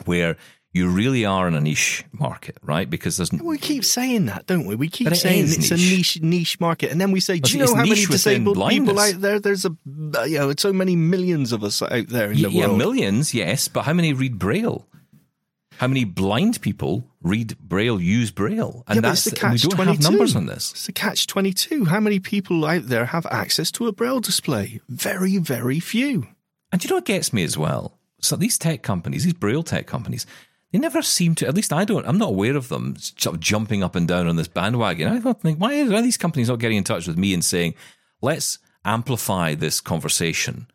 [0.07, 0.39] where
[0.73, 2.89] you really are in a niche market, right?
[2.89, 4.75] Because there's We keep saying that, don't we?
[4.75, 5.91] We keep it saying it's a niche.
[5.91, 8.99] niche niche market, and then we say, "Do you know how many niche disabled people
[8.99, 9.39] out there?
[9.39, 9.77] There's a
[10.17, 12.79] uh, you know so many millions of us out there in yeah, the yeah, world."
[12.79, 14.87] millions, yes, but how many read Braille?
[15.77, 18.85] How many blind people read Braille, use Braille?
[18.87, 20.71] And Yeah, but that's the and we don't have numbers on this.
[20.73, 21.85] It's the catch twenty two.
[21.85, 24.81] How many people out there have access to a braille display?
[24.89, 26.29] Very, very few.
[26.71, 27.99] And do you know what gets me as well?
[28.21, 30.27] So these tech companies, these Braille tech companies,
[30.73, 31.47] they never seem to.
[31.47, 32.07] At least I don't.
[32.07, 35.09] I'm not aware of them sort of jumping up and down on this bandwagon.
[35.09, 37.75] I don't think why are these companies not getting in touch with me and saying,
[38.23, 40.67] let's amplify this conversation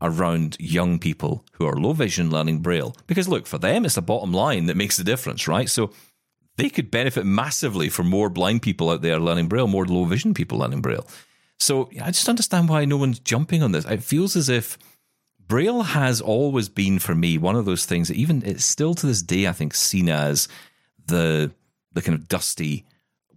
[0.00, 2.94] around young people who are low vision learning Braille?
[3.08, 5.68] Because look, for them, it's the bottom line that makes the difference, right?
[5.68, 5.90] So
[6.56, 10.32] they could benefit massively from more blind people out there learning Braille, more low vision
[10.32, 11.06] people learning Braille.
[11.58, 13.84] So I just understand why no one's jumping on this.
[13.84, 14.78] It feels as if
[15.50, 19.04] Braille has always been for me one of those things that even it's still to
[19.04, 20.46] this day I think seen as
[21.06, 21.50] the
[21.92, 22.86] the kind of dusty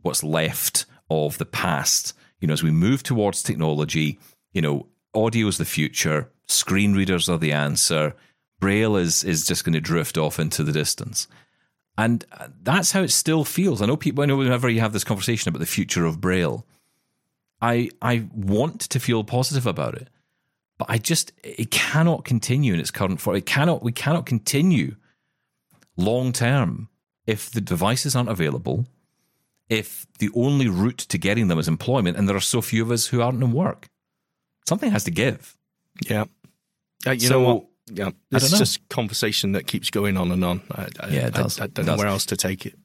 [0.03, 2.13] what's left of the past.
[2.39, 4.19] You know, as we move towards technology,
[4.51, 8.15] you know, audio is the future, screen readers are the answer.
[8.59, 11.27] Braille is is just going to drift off into the distance.
[11.97, 13.81] And uh, that's how it still feels.
[13.81, 16.63] I know people I know whenever you have this conversation about the future of Braille,
[17.59, 20.09] I I want to feel positive about it
[20.85, 23.35] but I just it cannot continue in its current form.
[23.37, 24.95] It cannot we cannot continue
[25.97, 26.89] long term
[27.25, 28.85] if the devices aren't available,
[29.69, 32.91] if the only route to getting them is employment, and there are so few of
[32.91, 33.87] us who aren't in work.
[34.67, 35.57] Something has to give.
[36.09, 36.25] Yeah.
[37.05, 37.65] Uh, you So, know what?
[37.91, 40.61] Yeah, I this is just conversation that keeps going on and on.
[40.71, 41.59] I, I, Yeah, it I- does.
[41.59, 41.99] I, It don't know does.
[41.99, 42.77] where else to take it.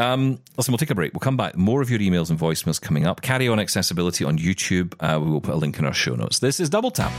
[0.00, 1.12] Um, listen, we'll take a break.
[1.12, 1.56] We'll come back.
[1.56, 3.20] More of your emails and voicemails coming up.
[3.20, 4.94] Carrie on Accessibility on YouTube.
[4.98, 6.38] Uh, we will put a link in our show notes.
[6.38, 7.12] This is Double Tap.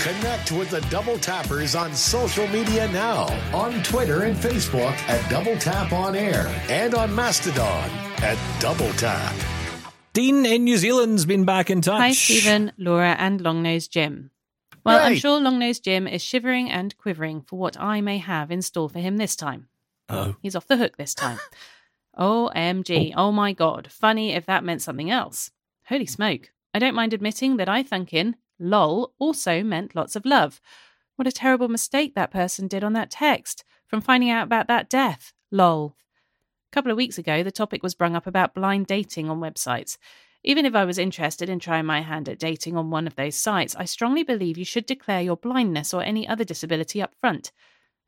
[0.00, 5.56] Connect with the Double Tappers on social media now on Twitter and Facebook at Double
[5.56, 9.34] Tap On Air and on Mastodon at Double Tap.
[10.12, 11.98] Dean in New Zealand's been back in touch.
[12.00, 14.30] Hi, Steven, Laura, and Longnose Jim.
[14.84, 15.18] Well, I'm Yay.
[15.18, 19.00] sure Longnose Jim is shivering and quivering for what I may have in store for
[19.00, 19.68] him this time.
[20.08, 20.18] Oh.
[20.18, 21.38] oh, He's off the hook this time.
[22.18, 23.12] OMG.
[23.16, 23.28] Oh.
[23.28, 23.32] oh.
[23.32, 23.90] my God.
[23.90, 25.50] Funny if that meant something else.
[25.86, 26.50] Holy smoke.
[26.72, 30.60] I don't mind admitting that I thunk in lol also meant lots of love.
[31.16, 34.88] What a terrible mistake that person did on that text from finding out about that
[34.88, 35.32] death.
[35.50, 35.96] Lol.
[36.70, 39.96] A couple of weeks ago, the topic was brung up about blind dating on websites.
[40.42, 43.36] Even if I was interested in trying my hand at dating on one of those
[43.36, 47.52] sites, I strongly believe you should declare your blindness or any other disability up front,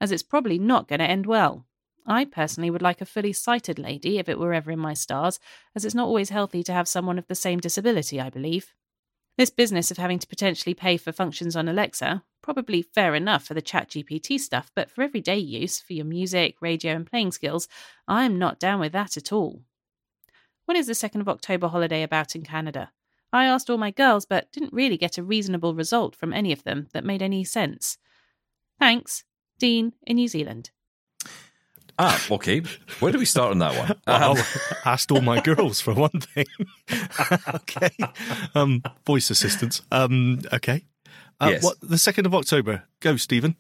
[0.01, 1.66] as it's probably not going to end well.
[2.07, 5.41] I personally would like a fully sighted lady if it were ever in my stars,
[5.75, 8.75] as it's not always healthy to have someone of the same disability, I believe.
[9.37, 13.55] This business of having to potentially pay for functions on Alexa, probably fair enough for
[13.55, 17.69] the ChatGPT stuff, but for everyday use, for your music, radio, and playing skills,
[18.07, 19.63] I'm not down with that at all.
[20.65, 22.93] When is the 2nd of October holiday about in Canada?
[23.33, 26.65] I asked all my girls, but didn't really get a reasonable result from any of
[26.65, 27.99] them that made any sense.
[28.79, 29.25] Thanks,
[29.59, 30.71] Dean in New Zealand.
[31.99, 32.63] Ah, okay.
[33.01, 33.99] Where do we start on that one?
[34.07, 34.45] well, Um,
[34.85, 36.45] asked all my girls for one thing.
[37.55, 37.91] okay.
[38.55, 39.83] Um, voice assistants.
[39.91, 40.85] Um, okay.
[41.41, 41.63] Uh, Yes.
[41.65, 42.85] What the second of October?
[43.01, 43.57] Go, Steven.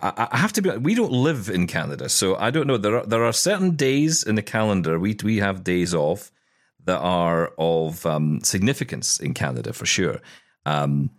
[0.00, 0.70] I, I have to be.
[0.70, 2.76] We don't live in Canada, so I don't know.
[2.76, 4.98] There are there are certain days in the calendar.
[4.98, 6.30] We we have days off
[6.84, 10.20] that are of um, significance in Canada for sure.
[10.64, 11.10] Um,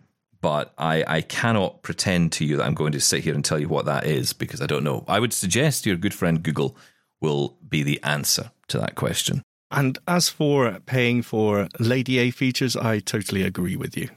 [0.42, 3.58] but I, I cannot pretend to you that I'm going to sit here and tell
[3.58, 5.04] you what that is because I don't know.
[5.08, 6.76] I would suggest your good friend Google
[7.20, 9.42] will be the answer to that question.
[9.70, 14.10] And as for paying for Lady A features, I totally agree with you,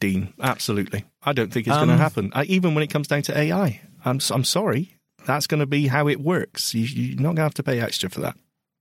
[0.00, 0.32] Dean.
[0.42, 1.04] Absolutely.
[1.22, 2.32] I don't think it's going Um, to happen.
[2.34, 4.96] I, even when it comes down to AI, I'm I'm sorry.
[5.26, 6.74] That's going to be how it works.
[6.74, 8.36] You, you're not going to have to pay extra for that.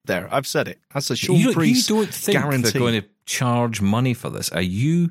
[0.06, 0.80] There, I've said it.
[0.94, 2.70] That's a Shaun you, you don't think guarantee.
[2.70, 4.50] they're going to charge money for this?
[4.52, 5.10] Are you?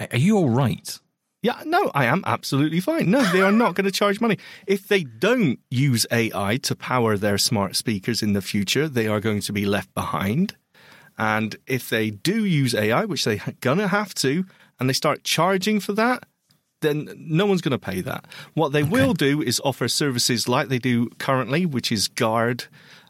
[0.00, 0.98] Are you all right?
[1.42, 3.10] Yeah, no, I am absolutely fine.
[3.10, 4.38] No, they are not going to charge money.
[4.66, 9.20] If they don't use AI to power their smart speakers in the future, they are
[9.20, 10.54] going to be left behind.
[11.16, 14.44] And if they do use AI, which they're going to have to,
[14.78, 16.24] and they start charging for that,
[16.82, 18.26] then no one's going to pay that.
[18.54, 22.64] What they will do is offer services like they do currently, which is guard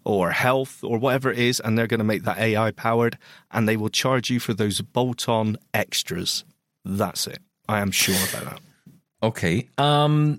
[0.04, 3.18] or health or whatever it is, and they're going to make that AI powered,
[3.50, 6.44] and they will charge you for those bolt on extras.
[6.84, 7.38] That's it.
[7.68, 8.60] I am sure about that.
[9.22, 9.68] Okay.
[9.78, 10.38] Um,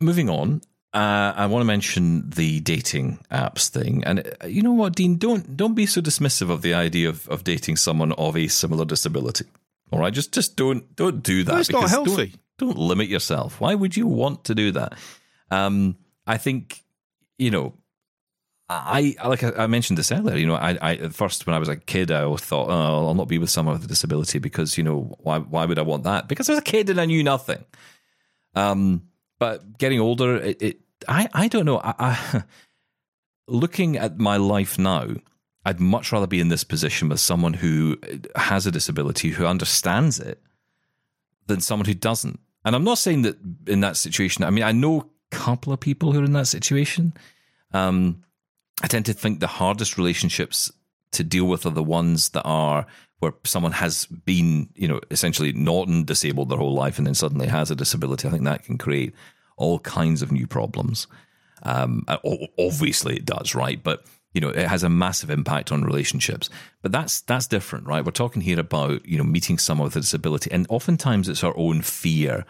[0.00, 0.62] moving on.
[0.92, 5.18] Uh, I want to mention the dating apps thing, and uh, you know what, Dean?
[5.18, 8.84] Don't don't be so dismissive of the idea of, of dating someone of a similar
[8.84, 9.44] disability.
[9.92, 11.52] All right, just just don't don't do that.
[11.52, 12.34] No, it's not because don't- healthy.
[12.58, 13.58] Don't, limit yourself.
[13.60, 14.98] Why would you want to do that?
[15.50, 15.96] Um,
[16.26, 16.82] I think
[17.38, 17.74] you know.
[18.72, 20.36] I like I I mentioned this earlier.
[20.36, 23.14] You know, I, I at first when I was a kid, I thought, oh, I'll
[23.14, 26.04] not be with someone with a disability because you know why why would I want
[26.04, 26.28] that?
[26.28, 27.64] Because I was a kid and I knew nothing.
[28.54, 29.08] Um,
[29.40, 31.78] but getting older, it, it I I don't know.
[31.78, 32.44] I, I
[33.48, 35.08] looking at my life now,
[35.64, 37.98] I'd much rather be in this position with someone who
[38.36, 40.40] has a disability who understands it
[41.48, 42.38] than someone who doesn't.
[42.64, 44.44] And I'm not saying that in that situation.
[44.44, 47.14] I mean, I know a couple of people who are in that situation.
[47.72, 48.22] Um,
[48.82, 50.72] I tend to think the hardest relationships
[51.12, 52.86] to deal with are the ones that are
[53.18, 57.46] where someone has been, you know, essentially not disabled their whole life and then suddenly
[57.46, 58.26] has a disability.
[58.26, 59.14] I think that can create
[59.56, 61.06] all kinds of new problems.
[61.62, 62.06] Um,
[62.58, 63.82] obviously, it does, right?
[63.82, 66.48] But you know, it has a massive impact on relationships.
[66.82, 68.04] But that's that's different, right?
[68.04, 71.56] We're talking here about you know meeting someone with a disability, and oftentimes it's our
[71.56, 72.46] own fear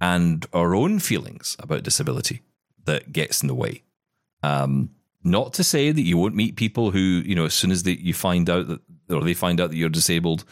[0.00, 2.42] and our own feelings about disability
[2.84, 3.82] that gets in the way.
[4.42, 4.90] Um,
[5.24, 7.92] not to say that you won't meet people who, you know, as soon as they,
[7.92, 10.44] you find out that, or they find out that you're disabled,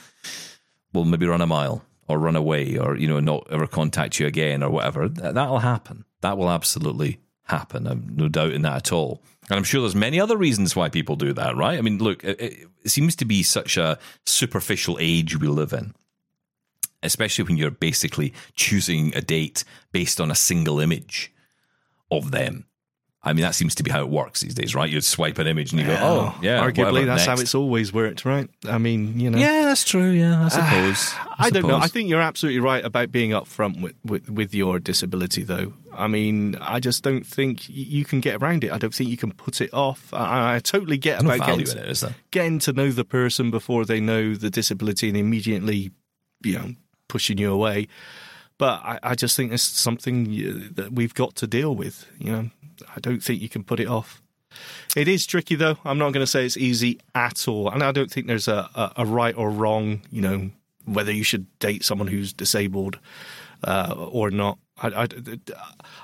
[0.92, 4.26] will maybe run a mile or run away or, you know, not ever contact you
[4.26, 5.08] again or whatever.
[5.08, 6.04] That, that'll happen.
[6.22, 7.86] That will absolutely happen.
[7.86, 9.22] I'm no doubt in that at all.
[9.48, 11.78] And I'm sure there's many other reasons why people do that, right?
[11.78, 15.94] I mean, look, it it seems to be such a superficial age we live in
[17.02, 21.32] especially when you're basically choosing a date based on a single image
[22.10, 22.66] of them.
[23.24, 24.90] I mean, that seems to be how it works these days, right?
[24.90, 28.24] You swipe an image and you go, "Oh, yeah." Arguably, that's how it's always worked,
[28.24, 28.50] right?
[28.68, 29.38] I mean, you know.
[29.38, 30.10] Yeah, that's true.
[30.10, 31.14] Yeah, I ah, suppose.
[31.38, 31.76] I don't know.
[31.76, 35.72] I think you're absolutely right about being upfront with, with, with your disability, though.
[35.92, 38.72] I mean, I just don't think you can get around it.
[38.72, 40.12] I don't think you can put it off.
[40.12, 42.16] I, I totally get There's no about value getting in it, is there?
[42.32, 45.92] getting to know the person before they know the disability and immediately,
[46.42, 46.74] you know,
[47.06, 47.86] pushing you away.
[48.62, 50.22] But I, I just think it's something
[50.76, 52.06] that we've got to deal with.
[52.20, 52.50] You know,
[52.94, 54.22] I don't think you can put it off.
[54.94, 55.78] It is tricky, though.
[55.84, 58.70] I'm not going to say it's easy at all, and I don't think there's a,
[58.76, 60.02] a, a right or wrong.
[60.12, 60.50] You know,
[60.84, 63.00] whether you should date someone who's disabled
[63.64, 64.58] uh, or not.
[64.80, 65.08] I, I,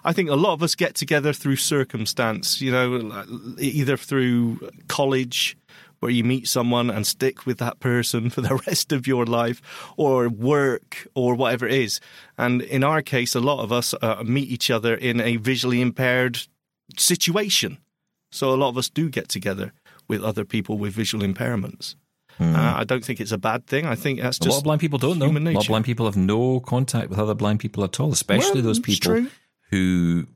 [0.07, 2.61] I think a lot of us get together through circumstance.
[2.61, 3.25] You know,
[3.61, 5.57] either through college
[6.01, 9.61] where you meet someone and stick with that person for the rest of your life,
[9.97, 12.01] or work, or whatever it is.
[12.37, 15.81] And in our case, a lot of us uh, meet each other in a visually
[15.81, 16.41] impaired
[16.97, 17.79] situation.
[18.31, 19.73] So a lot of us do get together
[20.07, 21.95] with other people with visual impairments.
[22.41, 23.85] Uh, I don't think it's a bad thing.
[23.85, 24.45] I think that's Hmm.
[24.45, 25.27] A just lot of blind people don't, though.
[25.27, 28.61] A lot of blind people have no contact with other blind people at all, especially
[28.61, 29.27] Well, those people
[29.71, 30.29] who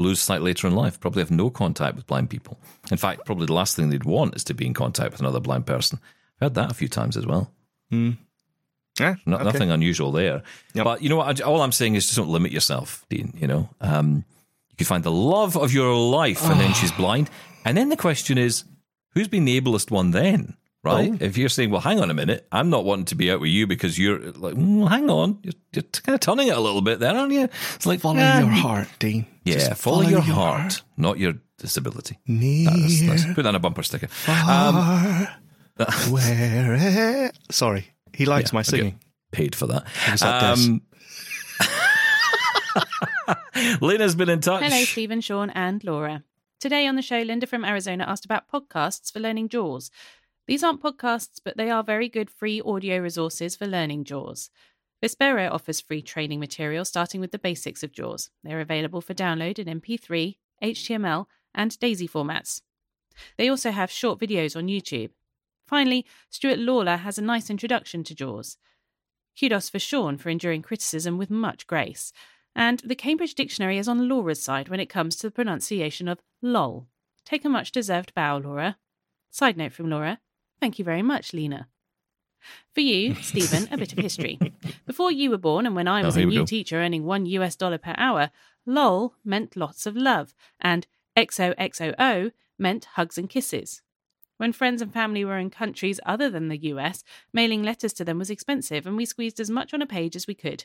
[0.00, 0.98] lose sight later in life.
[0.98, 2.58] Probably have no contact with blind people.
[2.90, 5.40] In fact, probably the last thing they'd want is to be in contact with another
[5.40, 6.00] blind person.
[6.40, 7.52] I've heard that a few times as well.
[8.98, 9.44] Yeah, No, okay.
[9.44, 10.42] Nothing unusual there.
[10.74, 10.84] Yep.
[10.84, 11.40] But you know what?
[11.40, 13.32] All I'm saying is just don't limit yourself, Dean.
[13.36, 14.24] You know, um,
[14.70, 17.30] you could find the love of your life, and then she's blind.
[17.64, 18.64] And then the question is,
[19.14, 20.56] who's been the ablest one then?
[20.82, 21.10] Right?
[21.12, 21.16] Oh.
[21.20, 23.50] If you're saying, well, hang on a minute, I'm not wanting to be out with
[23.50, 26.80] you because you're like, mm, hang on, you're, you're kind of turning it a little
[26.80, 27.48] bit there, aren't you?
[27.74, 29.26] It's like, Follow yeah, your heart, Dean.
[29.44, 32.18] Yeah, Just follow, your, heart, not your disability.
[32.26, 34.08] That's, that's, put that on a bumper sticker.
[34.26, 35.28] Um,
[36.10, 37.30] Where.
[37.50, 39.00] Sorry, he likes Yeah, my I get singing.
[39.32, 39.84] paid for that.
[40.10, 40.66] was that, Des?
[40.66, 40.82] Um,
[43.80, 44.62] Lena's been in touch.
[44.62, 46.24] Hello, Steven, Shaun, and Laura.
[46.58, 49.90] Today on the show, Linda from Arizona asked about podcasts for learning JAWS.
[50.50, 54.50] These aren't podcasts, but they are very good free audio resources for learning JAWS.
[55.00, 58.30] Vispero offers free training material starting with the basics of JAWS.
[58.42, 62.62] They're available for download in MP3, HTML, and DAISY formats.
[63.38, 65.10] They also have short videos on YouTube.
[65.68, 68.56] Finally, Stuart Lawler has a nice introduction to JAWS.
[69.38, 72.12] Kudos for Shaun for enduring criticism with much grace.
[72.56, 76.18] And the Cambridge Dictionary is on Laura's side when it comes to the pronunciation of
[76.42, 76.88] lol.
[77.24, 78.78] Take a much deserved bow, Laura.
[79.30, 80.18] Side note from Laura.
[80.60, 81.68] Thank you very much, Lena.
[82.74, 84.38] For you, Steven, a bit of history.
[84.86, 86.46] Before you were born and when I Oh, was a new go.
[86.46, 88.30] teacher earning one US dollar per hour,
[88.64, 90.86] lol meant lots of love, and
[91.16, 93.82] XOXOO meant hugs and kisses.
[94.38, 98.18] When friends and family were in countries other than the US, mailing letters to them
[98.18, 100.64] was expensive and we squeezed as much on a page as we could.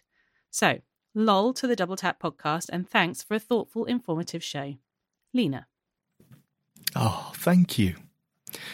[0.49, 0.79] So,
[1.13, 4.75] Lol to the Double Tap podcast, and thanks for a thoughtful, informative show.
[5.33, 5.67] Lena.
[6.95, 7.95] Oh, thank you.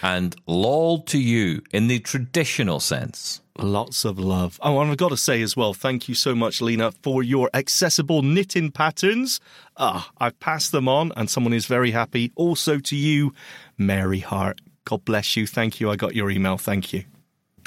[0.02, 3.42] And lol to you in the traditional sense.
[3.58, 4.60] Lots of love.
[4.64, 7.50] Oh, and I've got to say as well, thank you so much, Lena, for your
[7.54, 9.40] accessible knitting patterns.
[9.78, 12.32] Ah, I've passed them on, and someone is very happy.
[12.36, 13.34] Also to you,
[13.78, 14.62] Mary Hart.
[14.86, 15.46] God bless you.
[15.46, 15.90] Thank you.
[15.92, 16.58] I got your email.
[16.58, 17.04] Thank you.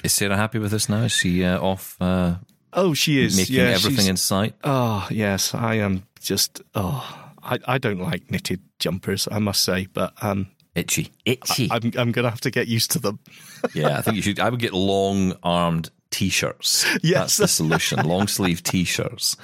[0.02, 1.02] Is Sarah happy with this now?
[1.02, 2.36] Is she uh, off uh,
[2.74, 4.54] Oh, she is making yeah, everything in sight?
[4.64, 6.60] Oh, yes, I am just.
[6.74, 11.12] Oh, I, I don't like knitted jumpers, I must say, but um, Itchy.
[11.24, 11.68] Itchy.
[11.70, 13.18] I'm I'm gonna have to get used to them.
[13.74, 14.40] yeah, I think you should.
[14.40, 16.84] I would get long armed t shirts.
[17.02, 17.14] Yes.
[17.14, 18.06] That's the solution.
[18.06, 19.36] Long sleeve t shirts.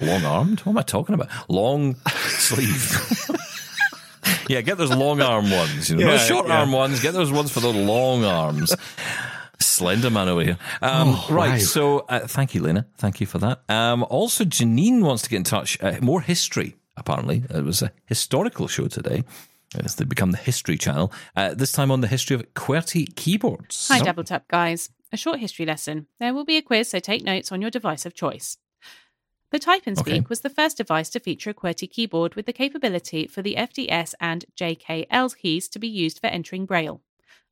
[0.00, 0.60] Long armed?
[0.60, 1.28] What am I talking about?
[1.48, 1.94] Long
[2.28, 3.30] sleeve.
[4.48, 5.88] yeah, get those long arm ones.
[5.90, 6.60] You know, Yeah, those short yeah.
[6.60, 7.00] arm ones.
[7.00, 8.74] Get those ones for the long arms.
[9.58, 10.58] Slender man over here.
[10.82, 11.50] Um, Oh, right.
[11.52, 11.58] wow.
[11.58, 12.86] So, uh, thank you, Lena.
[12.98, 13.60] Thank you for that.
[13.70, 15.82] Um, also, Janine wants to get in touch.
[15.82, 17.44] Uh, more history, apparently.
[17.48, 19.24] It was a historical show today.
[19.74, 21.12] As they become the History Channel.
[21.34, 23.88] Uh, this time on the history of QWERTY keyboards.
[23.88, 24.90] Hi, Double Tap guys.
[25.12, 26.06] A short history lesson.
[26.20, 28.58] There will be a quiz, so take notes on your device of choice.
[29.50, 30.26] The Type and Speak Okay.
[30.28, 34.14] was the first device to feature a QWERTY keyboard with the capability for the FDS
[34.20, 37.00] and JKL keys to be used for entering Braille.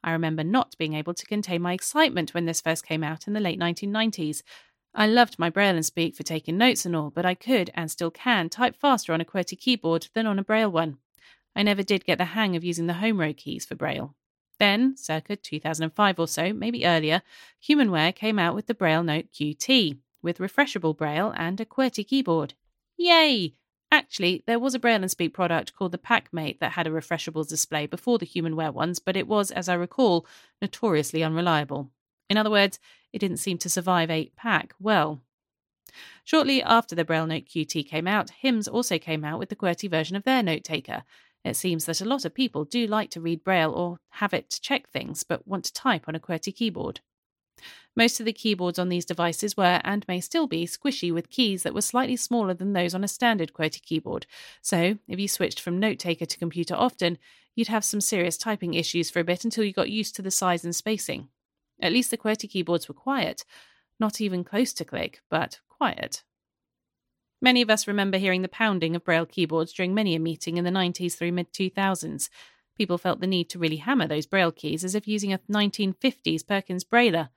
[0.02, 3.32] I remember not being able to contain my excitement when this first came out in
[3.32, 4.42] the late 1990s.
[4.94, 7.90] I loved my Braille and Speak for taking notes and all, but I could and
[7.90, 10.98] still can type faster on a QWERTY keyboard than on a Braille one.
[11.56, 14.14] I never did get the hang of using the home row keys for Braille.
[14.58, 17.22] Then, circa 2005 or so, maybe earlier,
[17.62, 22.54] Humanware came out with the Braille Note QT, with refreshable Braille and a QWERTY keyboard.
[22.96, 23.54] Yay!
[23.90, 26.90] Actually, there was a Braille and Speak product called the PAC Mate that had a
[26.90, 30.26] refreshable display before the Humanware ones, but it was, as I recall,
[30.60, 31.90] notoriously unreliable.
[32.28, 32.80] In other words,
[33.12, 35.20] it didn't seem to survive a pack well.
[36.24, 39.88] Shortly after the Braille Note QT came out, HIMS also came out with the QWERTY
[39.88, 41.04] version of their note taker.
[41.44, 44.58] It seems that a lot of people do like to read Braille or have it
[44.62, 47.00] check things, but want to type on a QWERTY keyboard.
[47.94, 51.62] Most of the keyboards on these devices were, and may still be, squishy with keys
[51.62, 54.26] that were slightly smaller than those on a standard QWERTY keyboard.
[54.62, 57.18] So, if you switched from note taker to computer often,
[57.54, 60.30] you'd have some serious typing issues for a bit until you got used to the
[60.30, 61.28] size and spacing.
[61.80, 63.44] At least the QWERTY keyboards were quiet.
[64.00, 66.24] Not even close to click, but quiet.
[67.44, 70.64] Many of us remember hearing the pounding of Braille keyboards during many a meeting in
[70.64, 72.30] the 90s through mid 2000s.
[72.74, 76.46] People felt the need to really hammer those Braille keys as if using a 1950s
[76.46, 77.28] Perkins Brailer.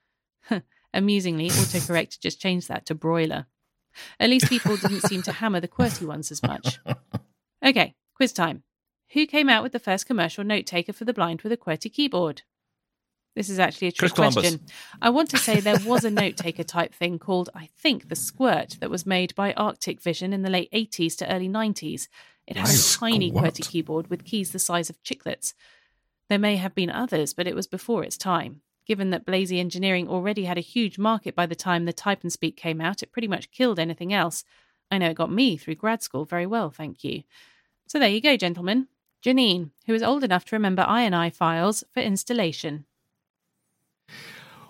[0.93, 3.47] Amusingly, autocorrect just changed that to broiler.
[4.17, 6.79] At least people didn't seem to hammer the QWERTY ones as much.
[7.65, 8.61] Okay, quiz time.
[9.13, 11.91] Who came out with the first commercial note taker for the blind with a QWERTY
[11.91, 12.43] keyboard?
[13.37, 14.61] This is actually a trick question.
[14.99, 18.15] I want to say there was a note taker type thing called, I think, the
[18.15, 22.07] Squirt that was made by Arctic Vision in the late 80s to early 90s.
[22.47, 23.31] It had a tiny.
[23.31, 25.53] QWERTY keyboard with keys the size of chiclets.
[26.29, 28.61] There may have been others, but it was before its time.
[28.87, 32.33] Given that Blazie Engineering already had a huge market by the time the Type and
[32.33, 34.45] Speak came out, it pretty much killed anything else.
[34.89, 37.21] I know it got me through grad school very well, thank you.
[37.85, 38.87] So there you go, gentlemen.
[39.23, 42.85] Janine, who is old enough to remember INI files for installation.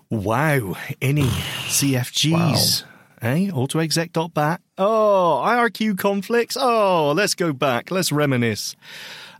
[0.09, 2.83] Wow, any CFGs?
[3.21, 3.49] Eh?
[3.51, 4.61] AutoExec.bat.
[4.77, 6.55] Oh, IRQ conflicts.
[6.59, 7.91] Oh, let's go back.
[7.91, 8.75] Let's reminisce.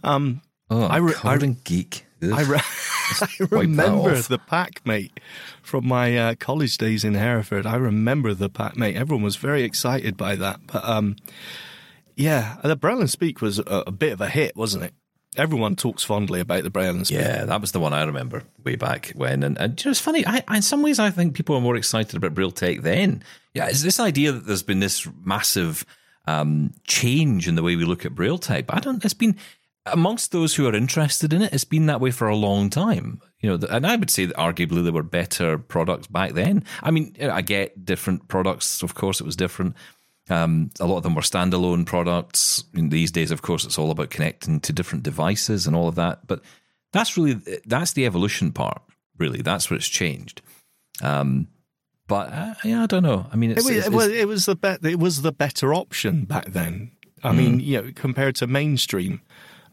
[0.03, 2.05] Um, Oh, I re- covered in geek.
[2.22, 2.34] Ugh.
[2.34, 2.59] I, re-
[3.22, 5.18] I remember the PAC Mate
[5.61, 7.65] from my uh, college days in Hereford.
[7.65, 8.97] I remember the PAC Mate.
[8.97, 10.59] Everyone was very excited by that.
[10.68, 11.15] But um,
[12.18, 14.93] yeah, the Braille Speak was a, a bit of a hit, wasn't it?
[15.38, 17.17] Everyone talks fondly about the Speak.
[17.17, 19.43] Yeah, that was the one I remember way back when.
[19.43, 20.25] And, and you know, it's funny.
[20.25, 23.23] I, in some ways, I think people are more excited about Braille Tech then.
[23.53, 25.85] Yeah, it's this idea that there's been this massive
[26.25, 28.38] um, change in the way we look at Braille.
[28.38, 29.03] But I don't.
[29.03, 29.38] It's been
[29.85, 31.53] amongst those who are interested in it.
[31.53, 33.21] It's been that way for a long time.
[33.39, 36.63] You know, and I would say that arguably there were better products back then.
[36.81, 38.81] I mean, I get different products.
[38.81, 39.75] Of course, it was different.
[40.30, 42.63] Um, a lot of them were standalone products.
[42.73, 46.28] These days, of course, it's all about connecting to different devices and all of that.
[46.28, 46.41] But
[46.91, 48.82] that's really that's the evolution part.
[49.17, 50.41] Really, that's what's changed.
[51.01, 51.47] Um,
[52.07, 53.28] but uh, yeah, I don't know.
[53.32, 55.73] I mean, It was, it's, it was, it was the be- it was the better
[55.73, 56.91] option back then.
[57.23, 59.21] I mean, you know, compared to mainstream.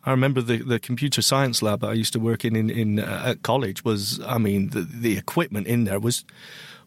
[0.06, 3.22] I remember the, the computer science lab I used to work in in, in uh,
[3.26, 4.20] at college was.
[4.20, 6.24] I mean, the the equipment in there was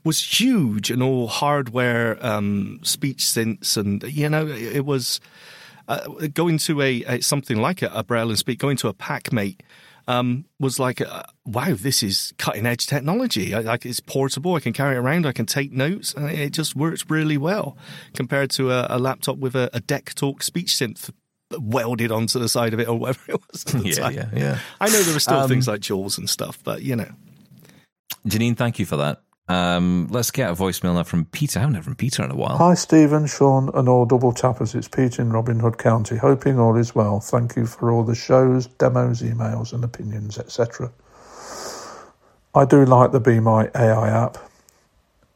[0.04, 5.20] was huge and all hardware, um, speech synths, and you know, it, was
[5.88, 8.94] uh, going to a, a something like a, a Braille and Speak, going to a
[8.94, 9.62] PAC Mate.
[10.08, 13.54] um, was like, uh, wow, this is cutting edge technology.
[13.54, 14.56] I, like it's portable.
[14.56, 15.26] I can carry it around.
[15.26, 16.14] I can take notes.
[16.14, 17.78] And it just works really well
[18.16, 21.10] compared to a, a laptop with a, a DECtalk speech synth
[21.52, 23.66] welded onto the side of it or whatever it was.
[23.84, 24.14] Yeah, time.
[24.14, 24.60] yeah, yeah.
[24.80, 27.12] I know there are still Um, things like Jaws and stuff, but you know.
[28.26, 29.22] Janine, thank you for that.
[29.50, 31.60] Um, let's get a voicemail now from Peter.
[31.60, 32.58] I haven't heard from Peter in a while.
[32.58, 34.76] Hi, Steven, Shaun, and all double tappers.
[34.76, 36.18] It's Peter in Robin Hood County.
[36.18, 37.22] Hoping all is well.
[37.22, 40.92] Thank you for all the shows, demos, emails, and opinions, etc.
[42.54, 44.38] I do like the Be My AI app.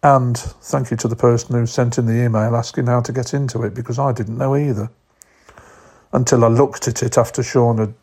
[0.03, 3.34] And thank you to the person who sent in the email asking how to get
[3.34, 4.89] into it because I didn't know either.
[6.12, 7.93] Until I looked at it after Shaun had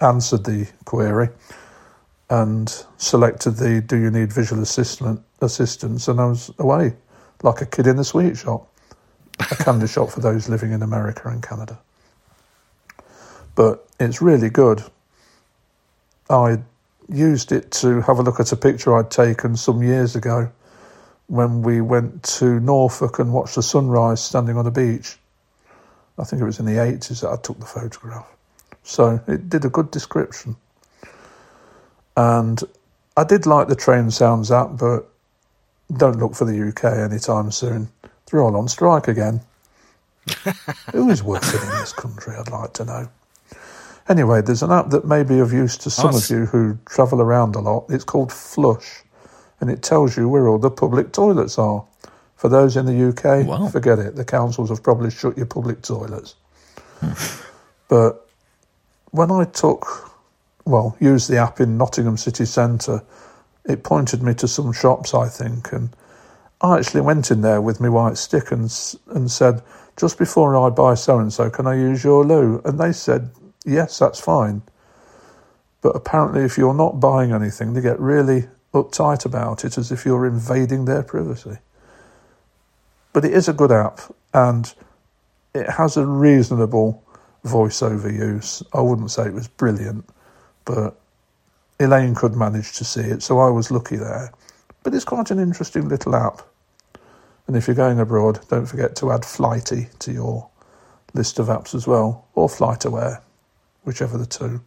[0.00, 1.28] answered the query
[2.42, 6.94] and selected the do you need visual assistant assistance and I was away
[7.44, 8.68] like a kid in the sweet shop.
[9.38, 11.78] A candy shop for those living in America and Canada.
[13.54, 14.82] But it's really good.
[16.28, 16.58] I
[17.08, 20.50] used it to have a look at a picture I'd taken some years ago
[21.28, 25.18] when we went to Norfolk and watched the sunrise standing on a beach.
[26.18, 28.26] I think it was in the 80s that I took the photograph.
[28.82, 30.56] So it did a good description.
[32.16, 32.60] And
[33.16, 35.08] I did like the Train Sounds app, but
[35.96, 37.88] don't look for the UK anytime soon.
[38.30, 39.40] They're all on strike again.
[40.92, 43.08] Who is working in this country, I'd like to know.
[44.08, 47.22] Anyway, there's an app that may be of use to some of you who travel
[47.22, 47.86] around a lot.
[47.88, 49.02] It's called Flush,
[49.60, 51.84] and it tells you where all the public toilets are.
[52.36, 53.68] For those in the UK, Wow.
[53.68, 54.16] forget it.
[54.16, 56.34] The councils have probably shut your public toilets.
[57.00, 57.12] Hmm.
[57.88, 58.26] but
[59.10, 60.10] when I took,
[60.64, 63.02] well, used the app in Nottingham city centre,
[63.64, 65.90] it pointed me to some shops, I think, and
[66.60, 68.70] I actually went in there with my white stick and
[69.08, 69.62] and said,
[69.96, 72.60] just before I buy so and so, can I use your loo?
[72.64, 73.30] And they said,
[73.64, 74.62] yes, that's fine.
[75.82, 80.04] But apparently, if you're not buying anything, they get really uptight about it, as if
[80.04, 81.58] you're invading their privacy.
[83.12, 84.00] But it is a good app,
[84.32, 84.72] and
[85.54, 87.04] it has a reasonable
[87.44, 88.62] voiceover use.
[88.72, 90.08] I wouldn't say it was brilliant,
[90.64, 90.98] but
[91.80, 94.32] Elaine could manage to see it, so I was lucky there.
[94.82, 96.42] But it's quite an interesting little app.
[97.46, 100.48] And if you're going abroad, don't forget to add Flighty to your
[101.12, 103.20] list of apps as well, or FlightAware,
[103.84, 104.60] whichever the two.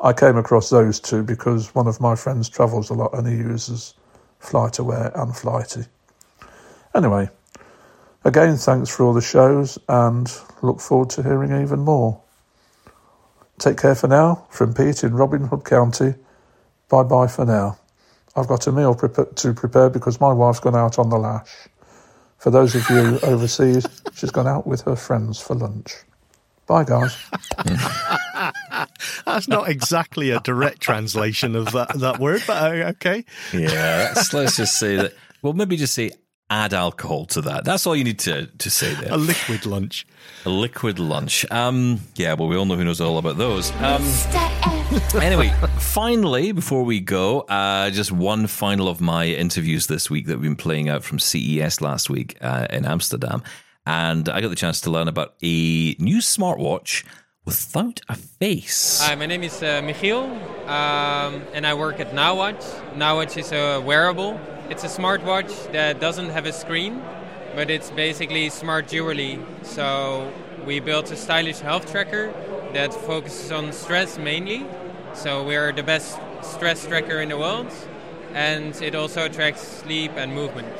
[0.00, 3.34] I came across those two because one of my friends travels a lot and he
[3.34, 3.94] uses
[4.40, 5.84] FlightAware and Flighty.
[6.94, 7.28] Anyway,
[8.24, 12.20] again, thanks for all the shows and look forward to hearing even more.
[13.60, 14.46] Take care for now.
[14.48, 16.14] From Pete in Robin Hood County.
[16.88, 17.78] Bye bye for now.
[18.34, 21.68] I've got a meal prepa- to prepare because my wife's gone out on the lash.
[22.38, 25.94] For those of you overseas, she's gone out with her friends for lunch.
[26.66, 27.14] Bye, guys.
[29.26, 33.26] That's not exactly a direct translation of that, that word, but uh, okay.
[33.52, 35.12] Yeah, let's, let's just say that.
[35.42, 36.12] Well, maybe just say
[36.50, 37.64] add alcohol to that.
[37.64, 39.12] That's all you need to, to say there.
[39.12, 40.06] A liquid lunch.
[40.44, 41.46] A liquid lunch.
[41.50, 43.70] Um, yeah, well, we all know who knows all about those.
[43.76, 44.02] Um,
[45.22, 50.38] anyway, finally, before we go, uh, just one final of my interviews this week that
[50.38, 53.42] we've been playing out from CES last week uh, in Amsterdam.
[53.86, 57.04] And I got the chance to learn about a new smartwatch
[57.44, 59.00] without a face.
[59.02, 60.24] Hi, my name is uh, Michiel,
[60.68, 62.62] um, and I work at Nowatch.
[62.94, 64.38] Nowatch is a wearable.
[64.68, 67.02] It's a smartwatch that doesn't have a screen,
[67.54, 69.40] but it's basically smart jewelry.
[69.62, 70.32] So
[70.64, 72.32] we built a stylish health tracker
[72.72, 74.66] that focuses on stress mainly.
[75.14, 77.72] So we are the best stress tracker in the world,
[78.32, 80.72] and it also tracks sleep and movement.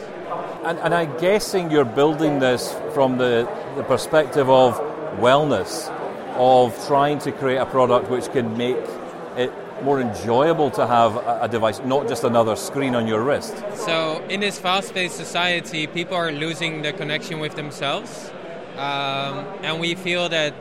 [0.63, 4.79] And, and I'm guessing you're building this from the, the perspective of
[5.19, 5.89] wellness,
[6.41, 8.79] of trying to create a product which can make
[9.37, 13.55] it more enjoyable to have a, device, not just another screen on your wrist.
[13.75, 18.31] So, in this fast paced society, people are losing the connection with themselves.
[18.77, 20.55] Um, and we feel that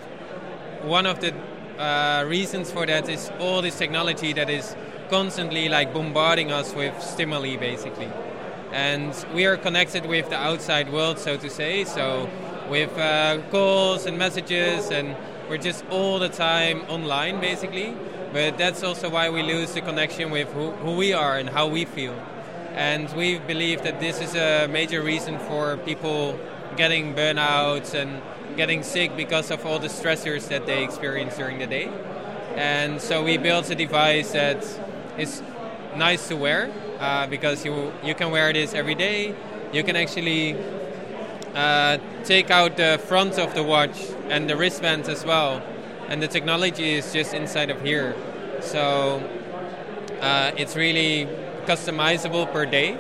[0.84, 1.34] one of the
[1.78, 4.76] uh, reasons for that is all this technology that is
[5.10, 8.12] constantly like bombarding us with stimuli, basically.
[8.74, 11.86] And we are connected with the outside world, so to say.
[11.86, 12.30] So,
[12.70, 15.16] with uh, calls and messages, and
[15.50, 17.96] we're just all the time online, basically.
[18.32, 21.68] But that's also why we lose the connection with who, who we are and how
[21.68, 22.14] we feel.
[22.76, 26.40] And we believe that this is a major reason for people
[26.78, 28.22] getting burnouts and
[28.56, 31.90] getting sick because of all the stressors that they experience during the day.
[32.56, 34.64] And so we built a device that
[35.18, 35.42] is
[35.96, 39.34] nice to wear uh, because you you can wear this every day.
[39.74, 40.56] You can actually
[41.56, 45.62] uh, take out the front of the watch and the wristbands as well,
[46.08, 48.16] and the technology is just inside of here.
[48.62, 49.22] So
[50.22, 51.28] uh, it's really
[51.66, 52.98] customizable per day.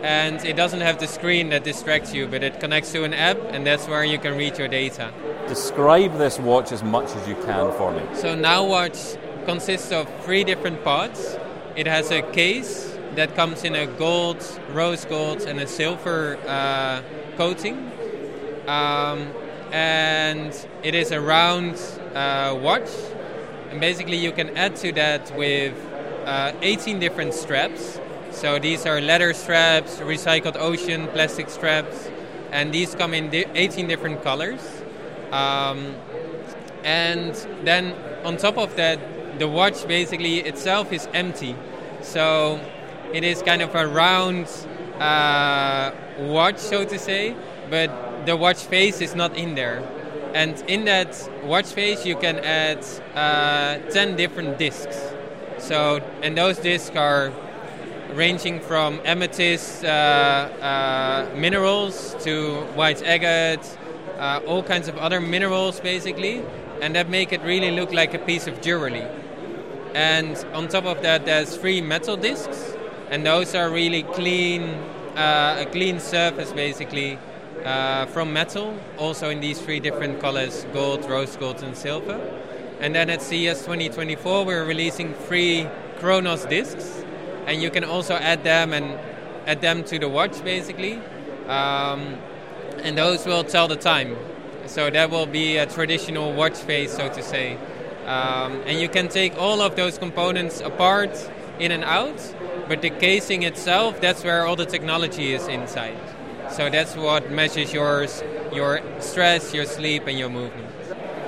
[0.00, 3.36] And it doesn't have the screen that distracts you, but it connects to an app,
[3.50, 5.12] and that's where you can read your data.
[5.48, 8.02] Describe this watch as much as you can for me.
[8.14, 11.36] So Nowatch consists of three different parts.
[11.74, 17.02] It has a case that comes in a gold, rose gold, and a silver uh,
[17.36, 17.90] coating.
[18.66, 19.28] Um,
[19.72, 21.80] and it is a round
[22.14, 22.90] uh, watch.
[23.70, 25.74] And basically, you can add to that with
[26.24, 27.98] uh, 18 different straps.
[28.30, 32.08] So these are leather straps, recycled ocean plastic straps,
[32.52, 34.60] and these come in di- 18 different colors.
[35.32, 35.94] Um,
[36.84, 37.34] and
[37.64, 37.94] then
[38.24, 41.56] on top of that, the watch basically itself is empty.
[42.02, 42.60] So
[43.12, 44.46] it is kind of a round
[45.00, 47.34] uh, watch, so to say,
[47.70, 49.82] but the watch face is not in there.
[50.34, 52.84] And in that watch face, you can add
[53.14, 54.98] uh, 10 different discs.
[55.58, 57.32] So, and those discs are
[58.12, 63.78] ranging from amethyst uh, uh, minerals to white agate,
[64.18, 66.42] uh, all kinds of other minerals basically,
[66.80, 69.04] and that make it really look like a piece of jewelry.
[69.94, 72.74] And on top of that, there's three metal discs,
[73.10, 74.62] and those are really clean,
[75.16, 77.18] uh, a clean surface basically
[77.64, 82.20] uh, from metal, also in these three different colors gold, rose gold, and silver.
[82.80, 85.66] And then at CES 2024, we're releasing three
[85.98, 87.02] Chronos discs,
[87.46, 88.98] and you can also add them and
[89.46, 91.00] add them to the watch basically.
[91.48, 92.18] Um,
[92.82, 94.16] and those will tell the time.
[94.66, 97.56] So that will be a traditional watch face, so to say.
[98.06, 101.10] Um, and you can take all of those components apart
[101.58, 102.18] in and out,
[102.68, 105.96] but the casing itself, that's where all the technology is inside.
[106.50, 110.68] So that's what measures yours, your stress, your sleep, and your movement.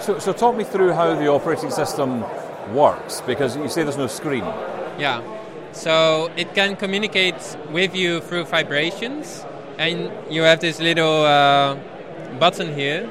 [0.01, 2.24] So, so talk me through how the operating system
[2.74, 4.45] works, because you say there's no screen.
[4.99, 5.22] Yeah.
[5.72, 9.45] So it can communicate with you through vibrations,
[9.78, 11.76] and you have this little uh,
[12.38, 13.09] button here,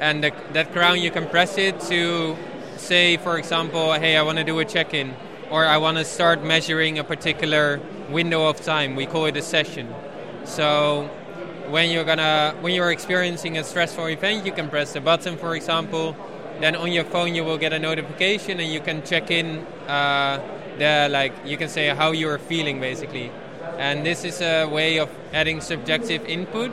[0.00, 2.36] and the, that crown you can press it to
[2.76, 5.14] say, for example, hey, I want to do a check-in,
[5.50, 8.96] or I want to start measuring a particular window of time.
[8.96, 9.92] We call it a session.
[10.44, 11.10] So
[11.68, 15.54] when you're gonna when you're experiencing a stressful event, you can press the button, for
[15.54, 16.16] example.
[16.60, 19.66] Then on your phone you will get a notification, and you can check in.
[19.88, 20.40] Uh,
[20.78, 23.30] the like you can say how you are feeling basically,
[23.78, 26.72] and this is a way of adding subjective input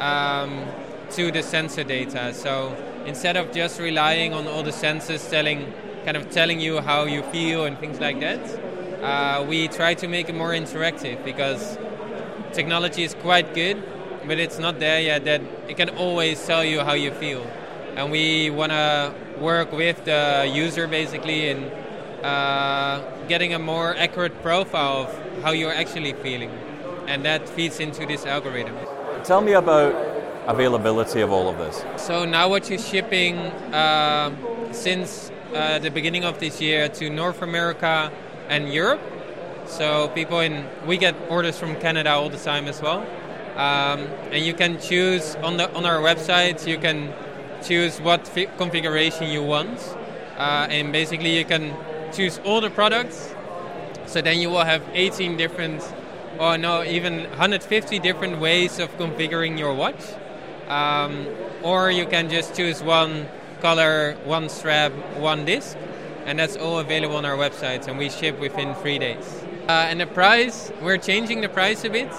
[0.00, 0.64] um,
[1.10, 2.32] to the sensor data.
[2.32, 2.74] So
[3.06, 5.72] instead of just relying on all the sensors telling
[6.04, 8.40] kind of telling you how you feel and things like that,
[9.02, 11.78] uh, we try to make it more interactive because
[12.52, 13.82] technology is quite good,
[14.26, 17.44] but it's not there yet that it can always tell you how you feel.
[17.96, 21.64] And we want to work with the user basically in
[22.22, 26.50] uh, getting a more accurate profile of how you're actually feeling.
[27.06, 28.74] And that feeds into this algorithm.
[29.24, 29.94] Tell me about
[30.46, 31.84] availability of all of this.
[31.96, 34.32] So now what you're shipping uh,
[34.72, 38.10] since uh, the beginning of this year to North America
[38.48, 39.00] and Europe.
[39.66, 43.00] So people in we get orders from Canada all the time as well,
[43.56, 46.66] um, and you can choose on the on our website.
[46.66, 47.12] You can
[47.62, 49.78] choose what fi- configuration you want,
[50.36, 51.74] uh, and basically you can
[52.12, 53.34] choose all the products.
[54.06, 55.82] So then you will have 18 different,
[56.38, 60.02] or no, even 150 different ways of configuring your watch.
[60.68, 61.26] Um,
[61.62, 63.26] or you can just choose one
[63.64, 65.74] color, one strap, one disc,
[66.26, 69.26] and that's all available on our website, and we ship within three days.
[69.66, 72.12] Uh, and the price, we're changing the price a bit,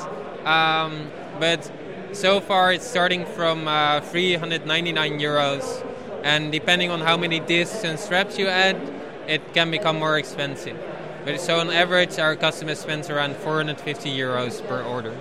[0.44, 1.72] um, but
[2.14, 5.86] so far it's starting from uh, 399 euros,
[6.24, 8.78] and depending on how many discs and straps you add,
[9.28, 10.78] it can become more expensive.
[11.26, 15.16] But so on average, our customers spend around 450 euros per order.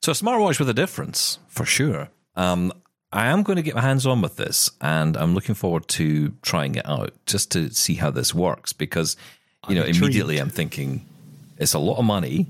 [0.00, 2.08] So a smartwatch with a difference, for sure.
[2.34, 2.72] Um,
[3.12, 6.32] I am going to get my hands on with this, and I'm looking forward to
[6.42, 8.72] trying it out just to see how this works.
[8.72, 9.16] Because
[9.68, 10.04] you know, I'm intrigued.
[10.04, 11.04] immediately I'm thinking
[11.58, 12.46] it's a lot of money,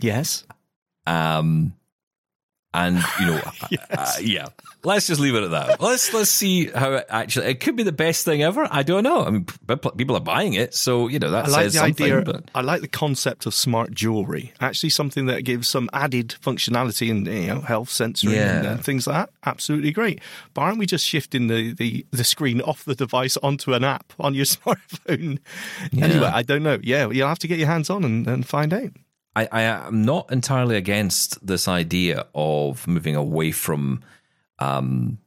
[0.00, 0.44] Yes.
[1.06, 1.72] um,
[2.74, 3.86] and you know, Yes.
[3.90, 4.46] uh, yeah.
[4.84, 5.80] Let's just leave it at that.
[5.80, 7.46] Let's let's see how it actually.
[7.46, 8.66] It could be the best thing ever.
[8.68, 9.24] I don't know.
[9.24, 11.78] I mean, p- people are buying it, so you know that I like says the
[11.78, 12.06] something.
[12.06, 12.22] idea.
[12.22, 14.52] But I like the concept of smart jewelry.
[14.60, 19.06] Actually, something that gives some added functionality and you know health sensory and uh, things
[19.06, 19.30] like that.
[19.46, 20.20] Absolutely great.
[20.52, 24.12] But aren't we just shifting the, the, the screen off the device onto an app
[24.18, 25.38] on your smartphone?
[25.96, 26.78] Anyway, I don't know.
[26.82, 28.90] Yeah, you'll have to get your hands on and, and find out.
[29.34, 34.02] I, I am not entirely against this idea of moving away from
[34.58, 35.18] um,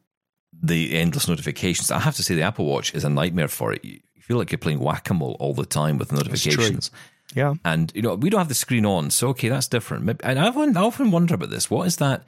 [0.53, 1.91] the endless notifications.
[1.91, 3.83] I have to say, the Apple Watch is a nightmare for it.
[3.83, 6.91] You feel like you're playing whack a mole all the time with notifications.
[7.33, 7.55] Yeah.
[7.63, 10.21] And you know, we don't have the screen on, so okay, that's different.
[10.23, 11.69] And I often, I often wonder about this.
[11.69, 12.23] What is that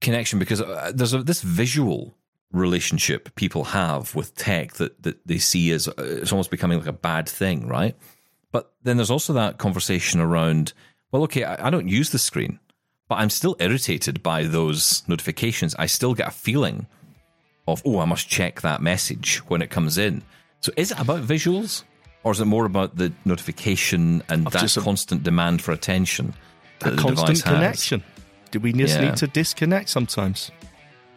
[0.00, 0.38] connection?
[0.38, 2.14] Because uh, there's a, this visual
[2.52, 6.88] relationship people have with tech that that they see as uh, it's almost becoming like
[6.88, 7.96] a bad thing, right?
[8.52, 10.72] But then there's also that conversation around,
[11.10, 12.58] well, okay, I, I don't use the screen,
[13.08, 15.74] but I'm still irritated by those notifications.
[15.78, 16.86] I still get a feeling
[17.66, 20.22] of, oh, I must check that message when it comes in.
[20.60, 21.82] So is it about visuals?
[22.24, 26.34] Or is it more about the notification and that a- constant demand for attention?
[26.78, 28.04] That the constant connection.
[28.52, 29.06] Do we just Yeah.
[29.06, 30.52] need to disconnect sometimes?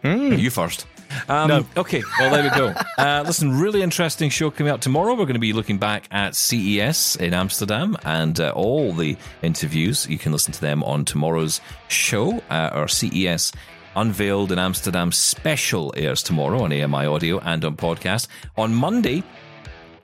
[0.02, 0.34] Hmm.
[0.34, 0.88] You first.
[1.28, 1.66] Um, No.
[1.78, 2.74] Okay, well, there we go.
[2.98, 5.12] Uh, listen, really interesting show coming up tomorrow.
[5.12, 10.08] We're going to be looking back at CES in Amsterdam and uh, all the interviews.
[10.08, 12.40] You can listen to them on tomorrow's show.
[12.50, 13.52] Uh, our CES
[13.96, 18.28] Unveiled in Amsterdam special airs tomorrow on AMI Audio and on podcast.
[18.58, 19.24] On Monday,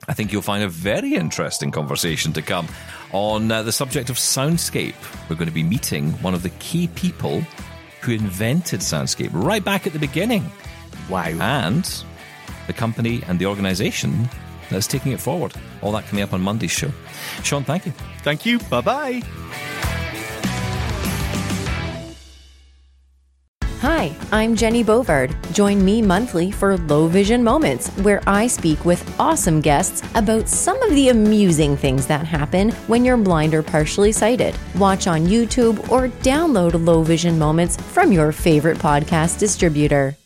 [0.08, 2.68] I think you'll find a very interesting conversation to come
[3.12, 4.94] on uh, the subject of soundscape.
[5.28, 7.42] We're going to be meeting one of the key people
[8.00, 10.50] who invented soundscape right back at the beginning.
[11.08, 11.24] Wow.
[11.24, 12.04] And
[12.66, 14.28] the company and the organization
[14.70, 15.52] that's taking it forward.
[15.82, 16.90] All that coming up on Monday's show.
[17.42, 17.92] Shaun, thank you.
[18.22, 18.58] Thank you.
[18.58, 19.22] Bye bye.
[23.82, 25.34] Hi, I'm Jenny Bovard.
[25.52, 30.80] Join me monthly for Low Vision Moments, where I speak with awesome guests about some
[30.84, 34.54] of the amusing things that happen when you're blind or partially sighted.
[34.76, 40.16] Watch on YouTube or download Low Vision Moments from your favorite podcast distributor.